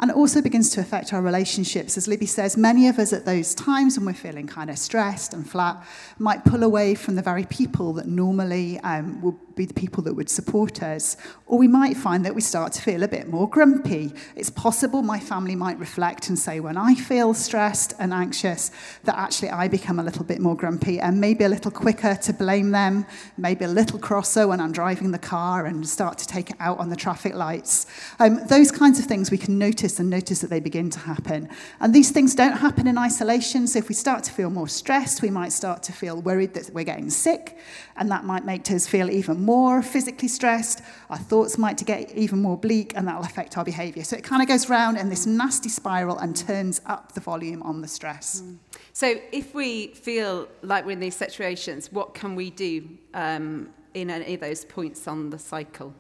And 0.02 0.10
it 0.10 0.18
also 0.18 0.42
begins 0.42 0.72
to 0.72 0.82
affect 0.82 1.14
our 1.14 1.22
relationships. 1.22 1.96
As 1.96 2.08
Libby 2.08 2.26
says, 2.26 2.58
many 2.58 2.88
of 2.88 2.98
us 2.98 3.14
at 3.14 3.24
those 3.24 3.54
times 3.54 3.98
when 3.98 4.08
we're 4.08 4.14
feeling 4.14 4.48
kind 4.48 4.72
of 4.72 4.80
stressed 4.80 5.32
and 5.32 5.48
flat 5.48 5.86
might 6.18 6.44
pull 6.44 6.64
away 6.64 6.96
from 6.96 7.16
the 7.16 7.22
very 7.22 7.46
people 7.46 7.94
that 7.94 8.08
normally 8.08 8.80
um, 8.80 9.22
will 9.22 9.40
be 9.56 9.66
the 9.66 9.74
people 9.74 10.02
that 10.04 10.14
would 10.14 10.30
support 10.30 10.82
us. 10.82 11.18
Or 11.46 11.60
we 11.60 11.68
might 11.68 11.96
find 11.96 12.26
that 12.26 12.34
we 12.34 12.42
start 12.42 12.74
to 12.74 12.82
feel 12.82 13.04
a 13.04 13.08
bit 13.08 13.28
more 13.28 13.48
grumpy. 13.48 14.12
It's 14.36 14.50
possible 14.50 15.04
my 15.04 15.20
family 15.20 15.56
might 15.56 15.78
reflect 15.78 16.30
and 16.30 16.40
say, 16.40 16.60
when 16.60 16.78
I 16.78 16.96
feel 16.96 17.36
stressed 17.36 17.94
and 18.00 18.12
anxious, 18.12 18.72
that 19.04 19.18
actually 19.18 19.50
I 19.50 19.68
become 19.68 20.00
a 20.00 20.04
little 20.04 20.24
bit 20.24 20.40
more 20.40 20.56
grumpy 20.56 21.00
and 21.00 21.22
maybe 21.22 21.44
a 21.44 21.50
little 21.50 21.70
quicker 21.70 22.16
to 22.16 22.34
blame 22.34 22.72
them, 22.72 23.06
maybe 23.38 23.66
a 23.66 23.68
little 23.68 24.00
crosser 24.00 24.48
when 24.48 24.60
I'm 24.60 24.72
driving 24.72 25.12
the 25.12 25.20
car 25.20 25.68
and 25.68 25.88
start 25.88 26.18
to 26.20 26.28
take 26.28 26.50
it 26.50 26.56
out 26.60 26.80
on 26.80 26.90
the 26.90 26.96
traffic 26.96 27.36
lights. 27.36 27.86
Um, 28.20 28.40
those 28.48 28.72
kinds 28.72 28.98
of 28.98 29.06
things 29.06 29.30
we 29.30 29.38
can 29.38 29.60
notice 29.60 29.91
and 30.00 30.10
notice 30.10 30.42
that 30.42 30.50
they 30.50 30.60
begin 30.60 30.90
to 30.90 31.00
happen. 31.00 31.50
And 31.80 31.94
these 31.94 32.12
things 32.12 32.36
don't 32.36 32.58
happen 32.58 32.88
in 32.88 32.98
isolation. 32.98 33.68
So 33.68 33.80
if 33.80 33.90
we 33.90 33.96
start 33.96 34.24
to 34.26 34.32
feel 34.32 34.50
more 34.50 34.68
stressed, 34.68 35.22
we 35.22 35.30
might 35.30 35.52
start 35.52 35.84
to 35.84 35.92
feel 35.92 36.22
worried 36.22 36.54
that 36.54 36.74
we're 36.74 36.84
getting 36.86 37.10
sick, 37.10 37.58
and 37.96 38.10
that 38.12 38.24
might 38.24 38.46
make 38.46 38.70
us 38.72 38.88
feel 38.88 39.10
even 39.10 39.42
more 39.42 39.82
physically 39.82 40.28
stressed. 40.28 40.82
Our 41.10 41.18
thoughts 41.18 41.58
might 41.58 41.84
get 41.86 42.12
even 42.16 42.42
more 42.42 42.58
bleak, 42.58 42.94
and 42.96 43.08
that'll 43.08 43.24
affect 43.24 43.58
our 43.58 43.66
behaviour. 43.66 44.04
So 44.04 44.16
it 44.16 44.24
kind 44.24 44.42
of 44.42 44.48
goes 44.48 44.70
round 44.70 44.98
in 44.98 45.10
this 45.10 45.26
nasty 45.26 45.70
spiral 45.70 46.18
and 46.18 46.36
turns 46.36 46.82
up 46.86 47.14
the 47.14 47.22
volume 47.22 47.62
on 47.64 47.82
the 47.82 47.88
stress. 47.88 48.42
Mm. 48.42 48.58
So 48.94 49.16
if 49.32 49.54
we 49.54 49.88
feel 49.88 50.48
like 50.62 50.86
we're 50.86 50.92
in 50.92 51.00
these 51.00 51.16
situations, 51.16 51.92
what 51.92 52.14
can 52.14 52.36
we 52.36 52.50
do 52.50 52.88
um, 53.14 53.70
in 53.94 54.10
any 54.10 54.34
of 54.34 54.42
those 54.42 54.66
points 54.66 55.08
on 55.08 55.30
the 55.30 55.40
cycle? 55.40 55.94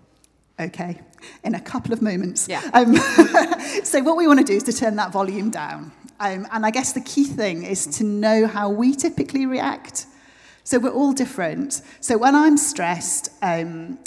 Okay, 0.61 0.99
in 1.43 1.55
a 1.55 1.59
couple 1.59 1.91
of 1.91 2.01
moments. 2.03 2.47
Yeah. 2.47 2.61
Um, 2.73 2.95
so 3.83 4.01
what 4.03 4.15
we 4.15 4.27
want 4.27 4.39
to 4.39 4.45
do 4.45 4.53
is 4.53 4.63
to 4.63 4.73
turn 4.73 4.95
that 4.97 5.11
volume 5.11 5.49
down. 5.49 5.91
Um, 6.19 6.47
and 6.51 6.65
I 6.67 6.69
guess 6.69 6.93
the 6.93 7.01
key 7.01 7.23
thing 7.23 7.63
is 7.63 7.87
to 7.97 8.03
know 8.03 8.45
how 8.45 8.69
we 8.69 8.93
typically 8.93 9.47
react. 9.47 10.05
So 10.63 10.77
we're 10.77 10.91
all 10.91 11.13
different. 11.13 11.81
So 11.99 12.15
when 12.15 12.35
I'm 12.35 12.57
stressed, 12.57 13.29
um, 13.41 13.97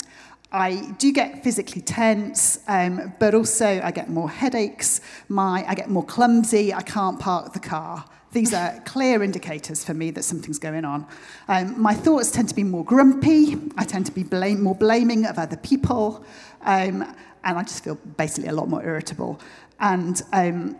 I 0.49 0.93
do 0.97 1.11
get 1.11 1.43
physically 1.43 1.81
tense, 1.81 2.59
um, 2.69 3.13
but 3.19 3.35
also 3.35 3.81
I 3.83 3.91
get 3.91 4.09
more 4.09 4.29
headaches. 4.29 5.01
My, 5.27 5.65
I 5.67 5.75
get 5.75 5.89
more 5.89 6.05
clumsy. 6.05 6.73
I 6.73 6.81
can't 6.81 7.19
park 7.19 7.51
the 7.51 7.59
car. 7.59 8.05
These 8.35 8.53
are 8.53 8.81
clear 8.81 9.23
indicators 9.23 9.85
for 9.85 9.93
me 9.93 10.11
that 10.11 10.23
something's 10.23 10.59
going 10.59 10.83
on. 10.83 11.07
Um, 11.47 11.81
my 11.81 11.93
thoughts 11.93 12.31
tend 12.31 12.49
to 12.49 12.55
be 12.55 12.65
more 12.65 12.83
grumpy. 12.83 13.55
I 13.77 13.85
tend 13.85 14.05
to 14.07 14.11
be 14.11 14.23
blame, 14.23 14.61
more 14.61 14.75
blaming 14.75 15.25
of 15.25 15.39
other 15.39 15.55
people. 15.55 16.25
Um, 16.65 17.15
and 17.43 17.57
I 17.57 17.63
just 17.63 17.83
feel 17.83 17.95
basically 18.17 18.49
a 18.49 18.53
lot 18.53 18.67
more 18.67 18.83
irritable. 18.83 19.39
And 19.79 20.21
um, 20.33 20.77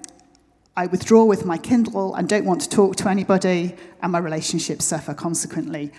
I 0.75 0.87
withdraw 0.87 1.23
with 1.23 1.45
my 1.45 1.57
Kindle 1.57 2.15
and 2.15 2.27
don't 2.27 2.45
want 2.45 2.61
to 2.61 2.69
talk 2.69 2.97
to 2.97 3.09
anybody, 3.09 3.75
and 4.01 4.11
my 4.11 4.19
relationships 4.19 4.83
suffer 4.83 5.13
consequently. 5.13 5.91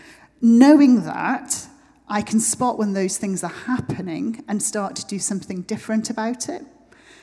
Knowing 0.42 1.05
that, 1.05 1.66
I 2.09 2.22
can 2.22 2.40
spot 2.40 2.79
when 2.79 2.92
those 2.92 3.16
things 3.16 3.42
are 3.42 3.49
happening 3.49 4.44
and 4.49 4.62
start 4.62 4.94
to 4.96 5.07
do 5.07 5.18
something 5.18 5.62
different 5.62 6.11
about 6.11 6.49
it. 6.49 6.62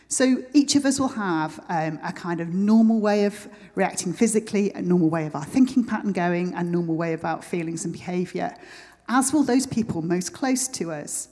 So 0.07 0.43
each 0.53 0.75
of 0.75 0.85
us 0.85 0.99
will 0.99 1.09
have 1.09 1.59
um, 1.69 1.99
a 2.03 2.11
kind 2.11 2.39
of 2.39 2.49
normal 2.49 2.99
way 2.99 3.25
of 3.25 3.47
reacting 3.75 4.13
physically, 4.13 4.71
a 4.73 4.81
normal 4.81 5.09
way 5.09 5.25
of 5.25 5.35
our 5.35 5.45
thinking 5.45 5.83
pattern 5.85 6.11
going, 6.11 6.53
a 6.53 6.63
normal 6.63 6.95
way 6.95 7.13
about 7.13 7.43
feelings 7.43 7.85
and 7.85 7.93
behaviour, 7.93 8.55
as 9.07 9.33
will 9.33 9.43
those 9.43 9.65
people 9.65 10.01
most 10.01 10.33
close 10.33 10.67
to 10.67 10.91
us. 10.91 11.29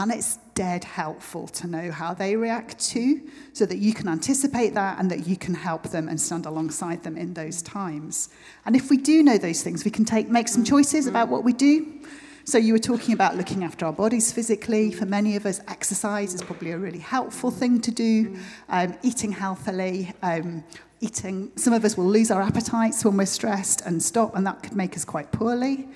And 0.00 0.12
it's 0.12 0.38
dead 0.54 0.84
helpful 0.84 1.48
to 1.48 1.66
know 1.66 1.90
how 1.90 2.14
they 2.14 2.36
react 2.36 2.78
too, 2.78 3.28
so 3.52 3.66
that 3.66 3.78
you 3.78 3.92
can 3.92 4.06
anticipate 4.06 4.74
that 4.74 5.00
and 5.00 5.10
that 5.10 5.26
you 5.26 5.36
can 5.36 5.54
help 5.54 5.90
them 5.90 6.08
and 6.08 6.20
stand 6.20 6.46
alongside 6.46 7.02
them 7.02 7.16
in 7.16 7.34
those 7.34 7.62
times. 7.62 8.28
And 8.64 8.76
if 8.76 8.90
we 8.90 8.96
do 8.96 9.24
know 9.24 9.38
those 9.38 9.62
things, 9.62 9.84
we 9.84 9.90
can 9.90 10.04
take, 10.04 10.28
make 10.28 10.46
some 10.46 10.64
choices 10.64 11.08
about 11.08 11.28
what 11.28 11.42
we 11.42 11.52
do. 11.52 12.00
So 12.44 12.58
you 12.58 12.72
were 12.72 12.78
talking 12.78 13.12
about 13.12 13.36
looking 13.36 13.64
after 13.64 13.86
our 13.86 13.92
bodies 13.92 14.32
physically. 14.32 14.92
For 14.92 15.04
many 15.04 15.34
of 15.34 15.44
us, 15.44 15.60
exercise 15.66 16.32
is 16.32 16.42
probably 16.42 16.70
a 16.70 16.78
really 16.78 17.00
helpful 17.00 17.50
thing 17.50 17.80
to 17.80 17.90
do. 17.90 18.38
Um, 18.68 18.96
eating 19.02 19.32
healthily, 19.32 20.14
um, 20.22 20.64
eating. 21.00 21.50
Some 21.56 21.72
of 21.72 21.84
us 21.84 21.96
will 21.96 22.06
lose 22.06 22.30
our 22.30 22.40
appetites 22.40 23.04
when 23.04 23.16
we're 23.16 23.26
stressed 23.26 23.82
and 23.84 24.00
stop, 24.00 24.36
and 24.36 24.46
that 24.46 24.62
could 24.62 24.76
make 24.76 24.96
us 24.96 25.04
quite 25.04 25.32
poorly 25.32 25.88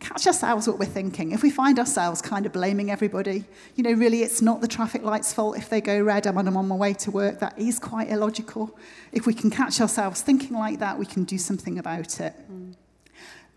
catch 0.00 0.26
ourselves 0.26 0.66
what 0.68 0.78
we're 0.78 0.86
thinking. 0.86 1.32
If 1.32 1.42
we 1.42 1.50
find 1.50 1.78
ourselves 1.78 2.22
kind 2.22 2.46
of 2.46 2.52
blaming 2.52 2.90
everybody, 2.90 3.44
you 3.74 3.84
know, 3.84 3.92
really 3.92 4.22
it's 4.22 4.40
not 4.40 4.60
the 4.60 4.68
traffic 4.68 5.02
light's 5.02 5.32
fault 5.32 5.56
if 5.56 5.68
they 5.68 5.80
go 5.80 6.00
red 6.00 6.26
and 6.26 6.38
I'm 6.38 6.56
on 6.56 6.68
my 6.68 6.74
way 6.74 6.94
to 6.94 7.10
work. 7.10 7.40
That 7.40 7.58
is 7.58 7.78
quite 7.78 8.08
illogical. 8.08 8.76
If 9.12 9.26
we 9.26 9.34
can 9.34 9.50
catch 9.50 9.80
ourselves 9.80 10.22
thinking 10.22 10.56
like 10.56 10.78
that, 10.78 10.98
we 10.98 11.06
can 11.06 11.24
do 11.24 11.38
something 11.38 11.78
about 11.78 12.20
it. 12.20 12.34
Mm. 12.50 12.74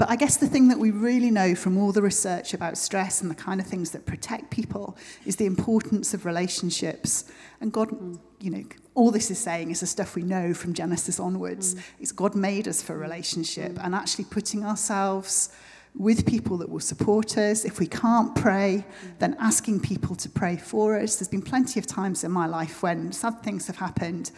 But 0.01 0.09
I 0.09 0.15
guess 0.15 0.37
the 0.37 0.47
thing 0.47 0.69
that 0.69 0.79
we 0.79 0.89
really 0.89 1.29
know 1.29 1.53
from 1.53 1.77
all 1.77 1.91
the 1.91 2.01
research 2.01 2.55
about 2.55 2.75
stress 2.75 3.21
and 3.21 3.29
the 3.29 3.35
kind 3.35 3.61
of 3.61 3.67
things 3.67 3.91
that 3.91 4.07
protect 4.07 4.49
people 4.49 4.97
is 5.27 5.35
the 5.35 5.45
importance 5.45 6.15
of 6.15 6.25
relationships. 6.25 7.25
And 7.59 7.71
God, 7.71 7.89
mm. 7.89 8.19
you 8.39 8.49
know, 8.49 8.63
all 8.95 9.11
this 9.11 9.29
is 9.29 9.37
saying 9.37 9.69
is 9.69 9.81
the 9.81 9.85
stuff 9.85 10.15
we 10.15 10.23
know 10.23 10.55
from 10.55 10.73
Genesis 10.73 11.19
onwards. 11.19 11.75
Mm. 11.75 11.81
It's 11.99 12.11
God 12.11 12.33
made 12.33 12.67
us 12.67 12.81
for 12.81 12.97
relationship 12.97 13.73
mm. 13.73 13.85
and 13.85 13.93
actually 13.93 14.25
putting 14.25 14.65
ourselves 14.65 15.55
with 15.95 16.25
people 16.25 16.57
that 16.57 16.69
will 16.69 16.79
support 16.79 17.37
us. 17.37 17.65
If 17.65 17.79
we 17.79 17.87
can't 17.87 18.33
pray, 18.35 18.85
then 19.19 19.35
asking 19.39 19.81
people 19.81 20.15
to 20.15 20.29
pray 20.29 20.57
for 20.57 20.97
us. 20.97 21.17
There's 21.17 21.27
been 21.27 21.41
plenty 21.41 21.79
of 21.79 21.85
times 21.85 22.23
in 22.23 22.31
my 22.31 22.47
life 22.47 22.81
when 22.81 23.11
sad 23.11 23.43
things 23.43 23.67
have 23.67 23.77
happened 23.77 24.31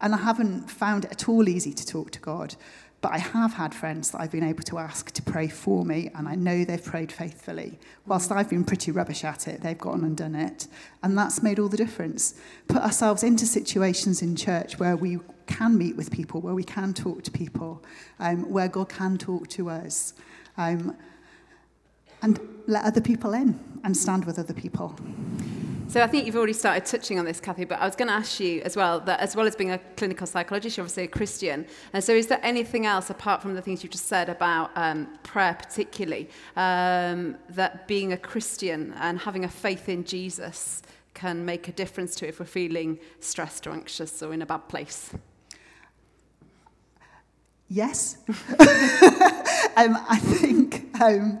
and 0.00 0.14
I 0.14 0.18
haven't 0.18 0.70
found 0.70 1.04
it 1.04 1.12
at 1.12 1.28
all 1.28 1.48
easy 1.48 1.72
to 1.72 1.86
talk 1.86 2.10
to 2.12 2.20
God. 2.20 2.54
But 3.02 3.12
I 3.12 3.18
have 3.18 3.54
had 3.54 3.74
friends 3.74 4.10
that 4.10 4.20
I've 4.20 4.30
been 4.30 4.44
able 4.44 4.62
to 4.64 4.78
ask 4.78 5.10
to 5.12 5.22
pray 5.22 5.48
for 5.48 5.86
me, 5.86 6.10
and 6.14 6.28
I 6.28 6.34
know 6.34 6.64
they've 6.64 6.84
prayed 6.84 7.10
faithfully. 7.10 7.78
Whilst 8.06 8.30
I've 8.30 8.50
been 8.50 8.64
pretty 8.64 8.90
rubbish 8.90 9.24
at 9.24 9.48
it, 9.48 9.62
they've 9.62 9.78
gone 9.78 10.04
and 10.04 10.14
done 10.16 10.34
it. 10.34 10.66
And 11.02 11.16
that's 11.16 11.42
made 11.42 11.58
all 11.58 11.68
the 11.68 11.78
difference. 11.78 12.34
Put 12.68 12.82
ourselves 12.82 13.22
into 13.22 13.46
situations 13.46 14.20
in 14.20 14.36
church 14.36 14.78
where 14.78 14.96
we 14.96 15.18
can 15.50 15.76
meet 15.76 15.96
with 15.96 16.10
people, 16.10 16.40
where 16.40 16.54
we 16.54 16.64
can 16.64 16.94
talk 16.94 17.22
to 17.24 17.30
people, 17.30 17.82
um, 18.18 18.48
where 18.50 18.68
God 18.68 18.88
can 18.88 19.18
talk 19.18 19.48
to 19.48 19.68
us 19.68 20.14
um, 20.56 20.96
and 22.22 22.40
let 22.66 22.84
other 22.84 23.00
people 23.00 23.34
in 23.34 23.58
and 23.84 23.96
stand 23.96 24.24
with 24.24 24.38
other 24.38 24.54
people. 24.54 24.96
So 25.88 26.00
I 26.00 26.06
think 26.06 26.24
you've 26.24 26.36
already 26.36 26.52
started 26.52 26.86
touching 26.86 27.18
on 27.18 27.24
this, 27.24 27.40
Kathy, 27.40 27.64
but 27.64 27.80
I 27.80 27.84
was 27.84 27.96
going 27.96 28.06
to 28.06 28.14
ask 28.14 28.38
you 28.38 28.60
as 28.60 28.76
well 28.76 29.00
that 29.00 29.18
as 29.18 29.34
well 29.34 29.48
as 29.48 29.56
being 29.56 29.72
a 29.72 29.78
clinical 29.96 30.24
psychologist, 30.24 30.76
you're 30.76 30.84
obviously 30.84 31.02
a 31.02 31.08
Christian. 31.08 31.66
And 31.92 32.04
so 32.04 32.12
is 32.12 32.28
there 32.28 32.38
anything 32.44 32.86
else 32.86 33.10
apart 33.10 33.42
from 33.42 33.54
the 33.54 33.62
things 33.62 33.82
you've 33.82 33.90
just 33.90 34.06
said 34.06 34.28
about 34.28 34.70
um, 34.76 35.08
prayer, 35.24 35.54
particularly, 35.54 36.30
um, 36.54 37.36
that 37.48 37.88
being 37.88 38.12
a 38.12 38.16
Christian 38.16 38.94
and 39.00 39.18
having 39.18 39.44
a 39.44 39.48
faith 39.48 39.88
in 39.88 40.04
Jesus 40.04 40.82
can 41.14 41.44
make 41.44 41.66
a 41.66 41.72
difference 41.72 42.14
to 42.16 42.28
if 42.28 42.38
we're 42.38 42.46
feeling 42.46 42.96
stressed 43.18 43.66
or 43.66 43.72
anxious 43.72 44.22
or 44.22 44.32
in 44.32 44.42
a 44.42 44.46
bad 44.46 44.68
place? 44.68 45.10
Yes. 47.72 48.18
um, 48.28 48.36
I 50.08 50.18
think. 50.20 50.88
Um, 51.00 51.40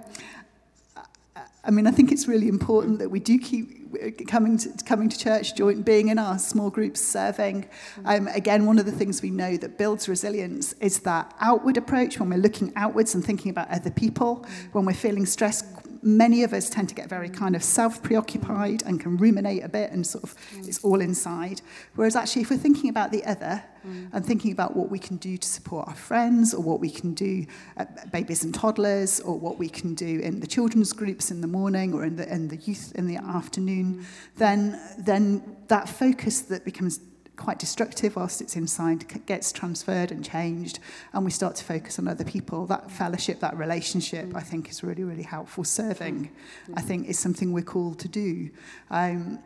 I 1.64 1.70
mean, 1.70 1.86
I 1.88 1.90
think 1.90 2.12
it's 2.12 2.28
really 2.28 2.48
important 2.48 3.00
that 3.00 3.10
we 3.10 3.18
do 3.18 3.36
keep 3.38 4.28
coming 4.28 4.56
to, 4.58 4.70
coming 4.84 5.08
to 5.08 5.18
church, 5.18 5.56
joint, 5.56 5.84
being 5.84 6.08
in 6.08 6.18
our 6.18 6.38
small 6.38 6.70
groups, 6.70 7.00
serving. 7.00 7.68
Um, 8.04 8.28
again, 8.28 8.64
one 8.64 8.78
of 8.78 8.86
the 8.86 8.92
things 8.92 9.20
we 9.20 9.30
know 9.30 9.56
that 9.56 9.76
builds 9.76 10.08
resilience 10.08 10.72
is 10.74 11.00
that 11.00 11.34
outward 11.40 11.76
approach 11.76 12.20
when 12.20 12.30
we're 12.30 12.38
looking 12.38 12.72
outwards 12.76 13.14
and 13.14 13.24
thinking 13.24 13.50
about 13.50 13.68
other 13.68 13.90
people. 13.90 14.46
When 14.70 14.84
we're 14.84 14.94
feeling 14.94 15.26
stressed, 15.26 15.64
many 16.02 16.42
of 16.42 16.52
us 16.52 16.70
tend 16.70 16.88
to 16.88 16.94
get 16.94 17.08
very 17.08 17.28
kind 17.28 17.54
of 17.54 17.62
self 17.62 18.02
preoccupied 18.02 18.82
and 18.84 19.00
can 19.00 19.16
ruminate 19.16 19.62
a 19.64 19.68
bit 19.68 19.90
and 19.90 20.06
sort 20.06 20.24
of 20.24 20.34
mm. 20.54 20.66
it's 20.66 20.82
all 20.84 21.00
inside. 21.00 21.60
Whereas 21.94 22.16
actually, 22.16 22.42
if 22.42 22.50
we're 22.50 22.56
thinking 22.56 22.90
about 22.90 23.12
the 23.12 23.24
other 23.24 23.62
mm. 23.86 24.08
and 24.12 24.24
thinking 24.24 24.52
about 24.52 24.76
what 24.76 24.90
we 24.90 24.98
can 24.98 25.16
do 25.16 25.36
to 25.36 25.48
support 25.48 25.88
our 25.88 25.94
friends 25.94 26.54
or 26.54 26.62
what 26.62 26.80
we 26.80 26.90
can 26.90 27.14
do 27.14 27.46
at 27.76 28.10
babies 28.12 28.44
and 28.44 28.54
toddlers 28.54 29.20
or 29.20 29.38
what 29.38 29.58
we 29.58 29.68
can 29.68 29.94
do 29.94 30.20
in 30.20 30.40
the 30.40 30.46
children's 30.46 30.92
groups 30.92 31.30
in 31.30 31.40
the 31.40 31.46
morning 31.46 31.92
or 31.92 32.04
in 32.04 32.16
the, 32.16 32.32
in 32.32 32.48
the 32.48 32.56
youth 32.56 32.92
in 32.94 33.06
the 33.06 33.16
afternoon, 33.16 33.96
mm. 33.96 34.04
then, 34.36 34.80
then 34.98 35.56
that 35.68 35.88
focus 35.88 36.40
that 36.42 36.64
becomes 36.64 37.00
quite 37.40 37.58
destructive 37.58 38.16
whilst 38.16 38.42
it's 38.42 38.54
inside 38.54 39.04
gets 39.24 39.50
transferred 39.50 40.12
and 40.12 40.22
changed 40.22 40.78
and 41.14 41.24
we 41.24 41.30
start 41.30 41.56
to 41.56 41.64
focus 41.64 41.98
on 41.98 42.06
other 42.06 42.22
people. 42.22 42.66
That 42.66 42.90
fellowship 42.90 43.40
that 43.40 43.56
relationship 43.56 44.36
i 44.36 44.40
think 44.40 44.68
is 44.68 44.84
really 44.84 45.04
really 45.04 45.22
helpful. 45.22 45.64
Serving 45.64 46.30
i 46.76 46.82
think 46.82 47.08
is 47.08 47.18
something 47.18 47.52
we're 47.52 47.62
called 47.62 47.98
to 48.00 48.08
do. 48.08 48.50
Um, 48.90 49.38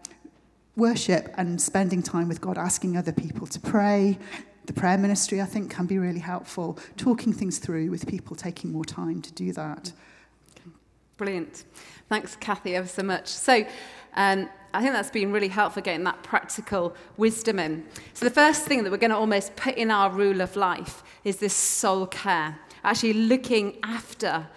worship 0.76 1.32
and 1.36 1.60
spending 1.60 2.02
time 2.02 2.26
with 2.26 2.40
god 2.40 2.58
asking 2.58 2.96
other 2.96 3.12
people 3.12 3.46
to 3.46 3.60
pray 3.60 4.18
the 4.66 4.72
prayer 4.72 4.98
ministry 4.98 5.40
i 5.40 5.44
think 5.44 5.70
can 5.70 5.86
be 5.86 5.98
really 5.98 6.18
helpful. 6.18 6.76
Talking 6.96 7.32
things 7.32 7.58
through 7.58 7.90
with 7.90 8.08
people 8.08 8.34
taking 8.34 8.72
more 8.72 8.84
time 8.84 9.22
to 9.22 9.32
do 9.32 9.52
that. 9.52 9.92
Brilliant. 11.16 11.64
Thanks 12.08 12.34
kathy 12.34 12.74
ever 12.74 12.88
so 12.88 13.04
much. 13.04 13.28
So 13.28 13.64
um, 14.16 14.48
I 14.74 14.80
think 14.80 14.92
that's 14.92 15.10
been 15.10 15.30
really 15.30 15.48
helpful 15.48 15.82
getting 15.82 16.02
that 16.04 16.22
practical 16.24 16.96
wisdom 17.16 17.60
in. 17.60 17.86
So, 18.12 18.24
the 18.24 18.34
first 18.34 18.64
thing 18.64 18.82
that 18.82 18.90
we're 18.90 18.96
going 18.96 19.10
to 19.12 19.16
almost 19.16 19.54
put 19.54 19.76
in 19.76 19.92
our 19.92 20.10
rule 20.10 20.40
of 20.40 20.56
life 20.56 21.04
is 21.22 21.36
this 21.36 21.54
soul 21.54 22.08
care, 22.08 22.58
actually 22.82 23.12
looking 23.12 23.78
after 23.84 24.48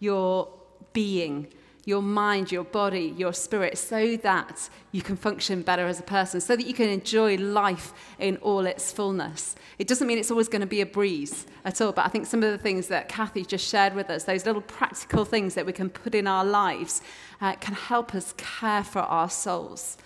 your 0.00 0.48
being, 0.94 1.48
your 1.86 2.02
mind, 2.02 2.50
your 2.50 2.64
body, 2.64 3.14
your 3.16 3.32
spirit, 3.32 3.78
so 3.78 4.16
that 4.16 4.68
you 4.90 5.00
can 5.00 5.16
function 5.16 5.62
better 5.62 5.86
as 5.86 6.00
a 6.00 6.02
person, 6.02 6.40
so 6.40 6.56
that 6.56 6.66
you 6.66 6.74
can 6.74 6.88
enjoy 6.88 7.36
life 7.36 7.94
in 8.18 8.36
all 8.38 8.66
its 8.66 8.90
fullness. 8.90 9.54
It 9.78 9.86
doesn't 9.86 10.06
mean 10.06 10.18
it's 10.18 10.32
always 10.32 10.48
going 10.48 10.62
to 10.62 10.66
be 10.66 10.80
a 10.80 10.86
breeze 10.86 11.46
at 11.64 11.80
all, 11.80 11.92
but 11.92 12.04
I 12.04 12.08
think 12.08 12.26
some 12.26 12.42
of 12.42 12.50
the 12.50 12.58
things 12.58 12.88
that 12.88 13.08
Kathy 13.08 13.44
just 13.44 13.66
shared 13.66 13.94
with 13.94 14.10
us, 14.10 14.24
those 14.24 14.44
little 14.44 14.62
practical 14.62 15.24
things 15.24 15.54
that 15.54 15.64
we 15.64 15.72
can 15.72 15.88
put 15.88 16.14
in 16.14 16.26
our 16.26 16.44
lives, 16.44 17.02
uh, 17.40 17.54
can 17.54 17.74
help 17.74 18.16
us 18.16 18.34
care 18.36 18.82
for 18.82 19.00
our 19.00 19.30
souls. 19.30 19.96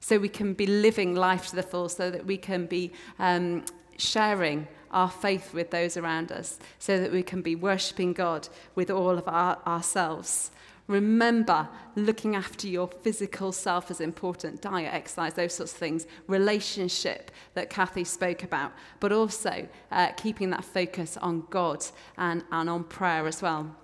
So 0.00 0.18
we 0.18 0.28
can 0.28 0.52
be 0.52 0.66
living 0.66 1.14
life 1.14 1.48
to 1.48 1.56
the 1.56 1.62
full, 1.62 1.88
so 1.88 2.10
that 2.10 2.26
we 2.26 2.36
can 2.36 2.66
be 2.66 2.92
um, 3.18 3.64
sharing 3.96 4.68
our 4.90 5.10
faith 5.10 5.54
with 5.54 5.70
those 5.70 5.96
around 5.96 6.30
us, 6.30 6.58
so 6.78 7.00
that 7.00 7.10
we 7.10 7.22
can 7.22 7.40
be 7.40 7.56
worshipping 7.56 8.12
God 8.12 8.48
with 8.74 8.90
all 8.90 9.16
of 9.16 9.26
our, 9.26 9.58
ourselves. 9.66 10.50
Remember, 10.88 11.68
looking 11.96 12.36
after 12.36 12.68
your 12.68 12.86
physical 12.86 13.50
self 13.50 13.90
is 13.90 14.00
important. 14.00 14.62
Diet, 14.62 14.94
exercise, 14.94 15.34
those 15.34 15.54
sorts 15.54 15.72
of 15.72 15.78
things, 15.78 16.06
relationship 16.28 17.32
that 17.54 17.70
Kathy 17.70 18.04
spoke 18.04 18.44
about, 18.44 18.72
but 19.00 19.10
also 19.10 19.68
uh, 19.90 20.12
keeping 20.12 20.50
that 20.50 20.64
focus 20.64 21.16
on 21.16 21.44
God 21.50 21.84
and, 22.16 22.44
and 22.52 22.70
on 22.70 22.84
prayer 22.84 23.26
as 23.26 23.42
well. 23.42 23.74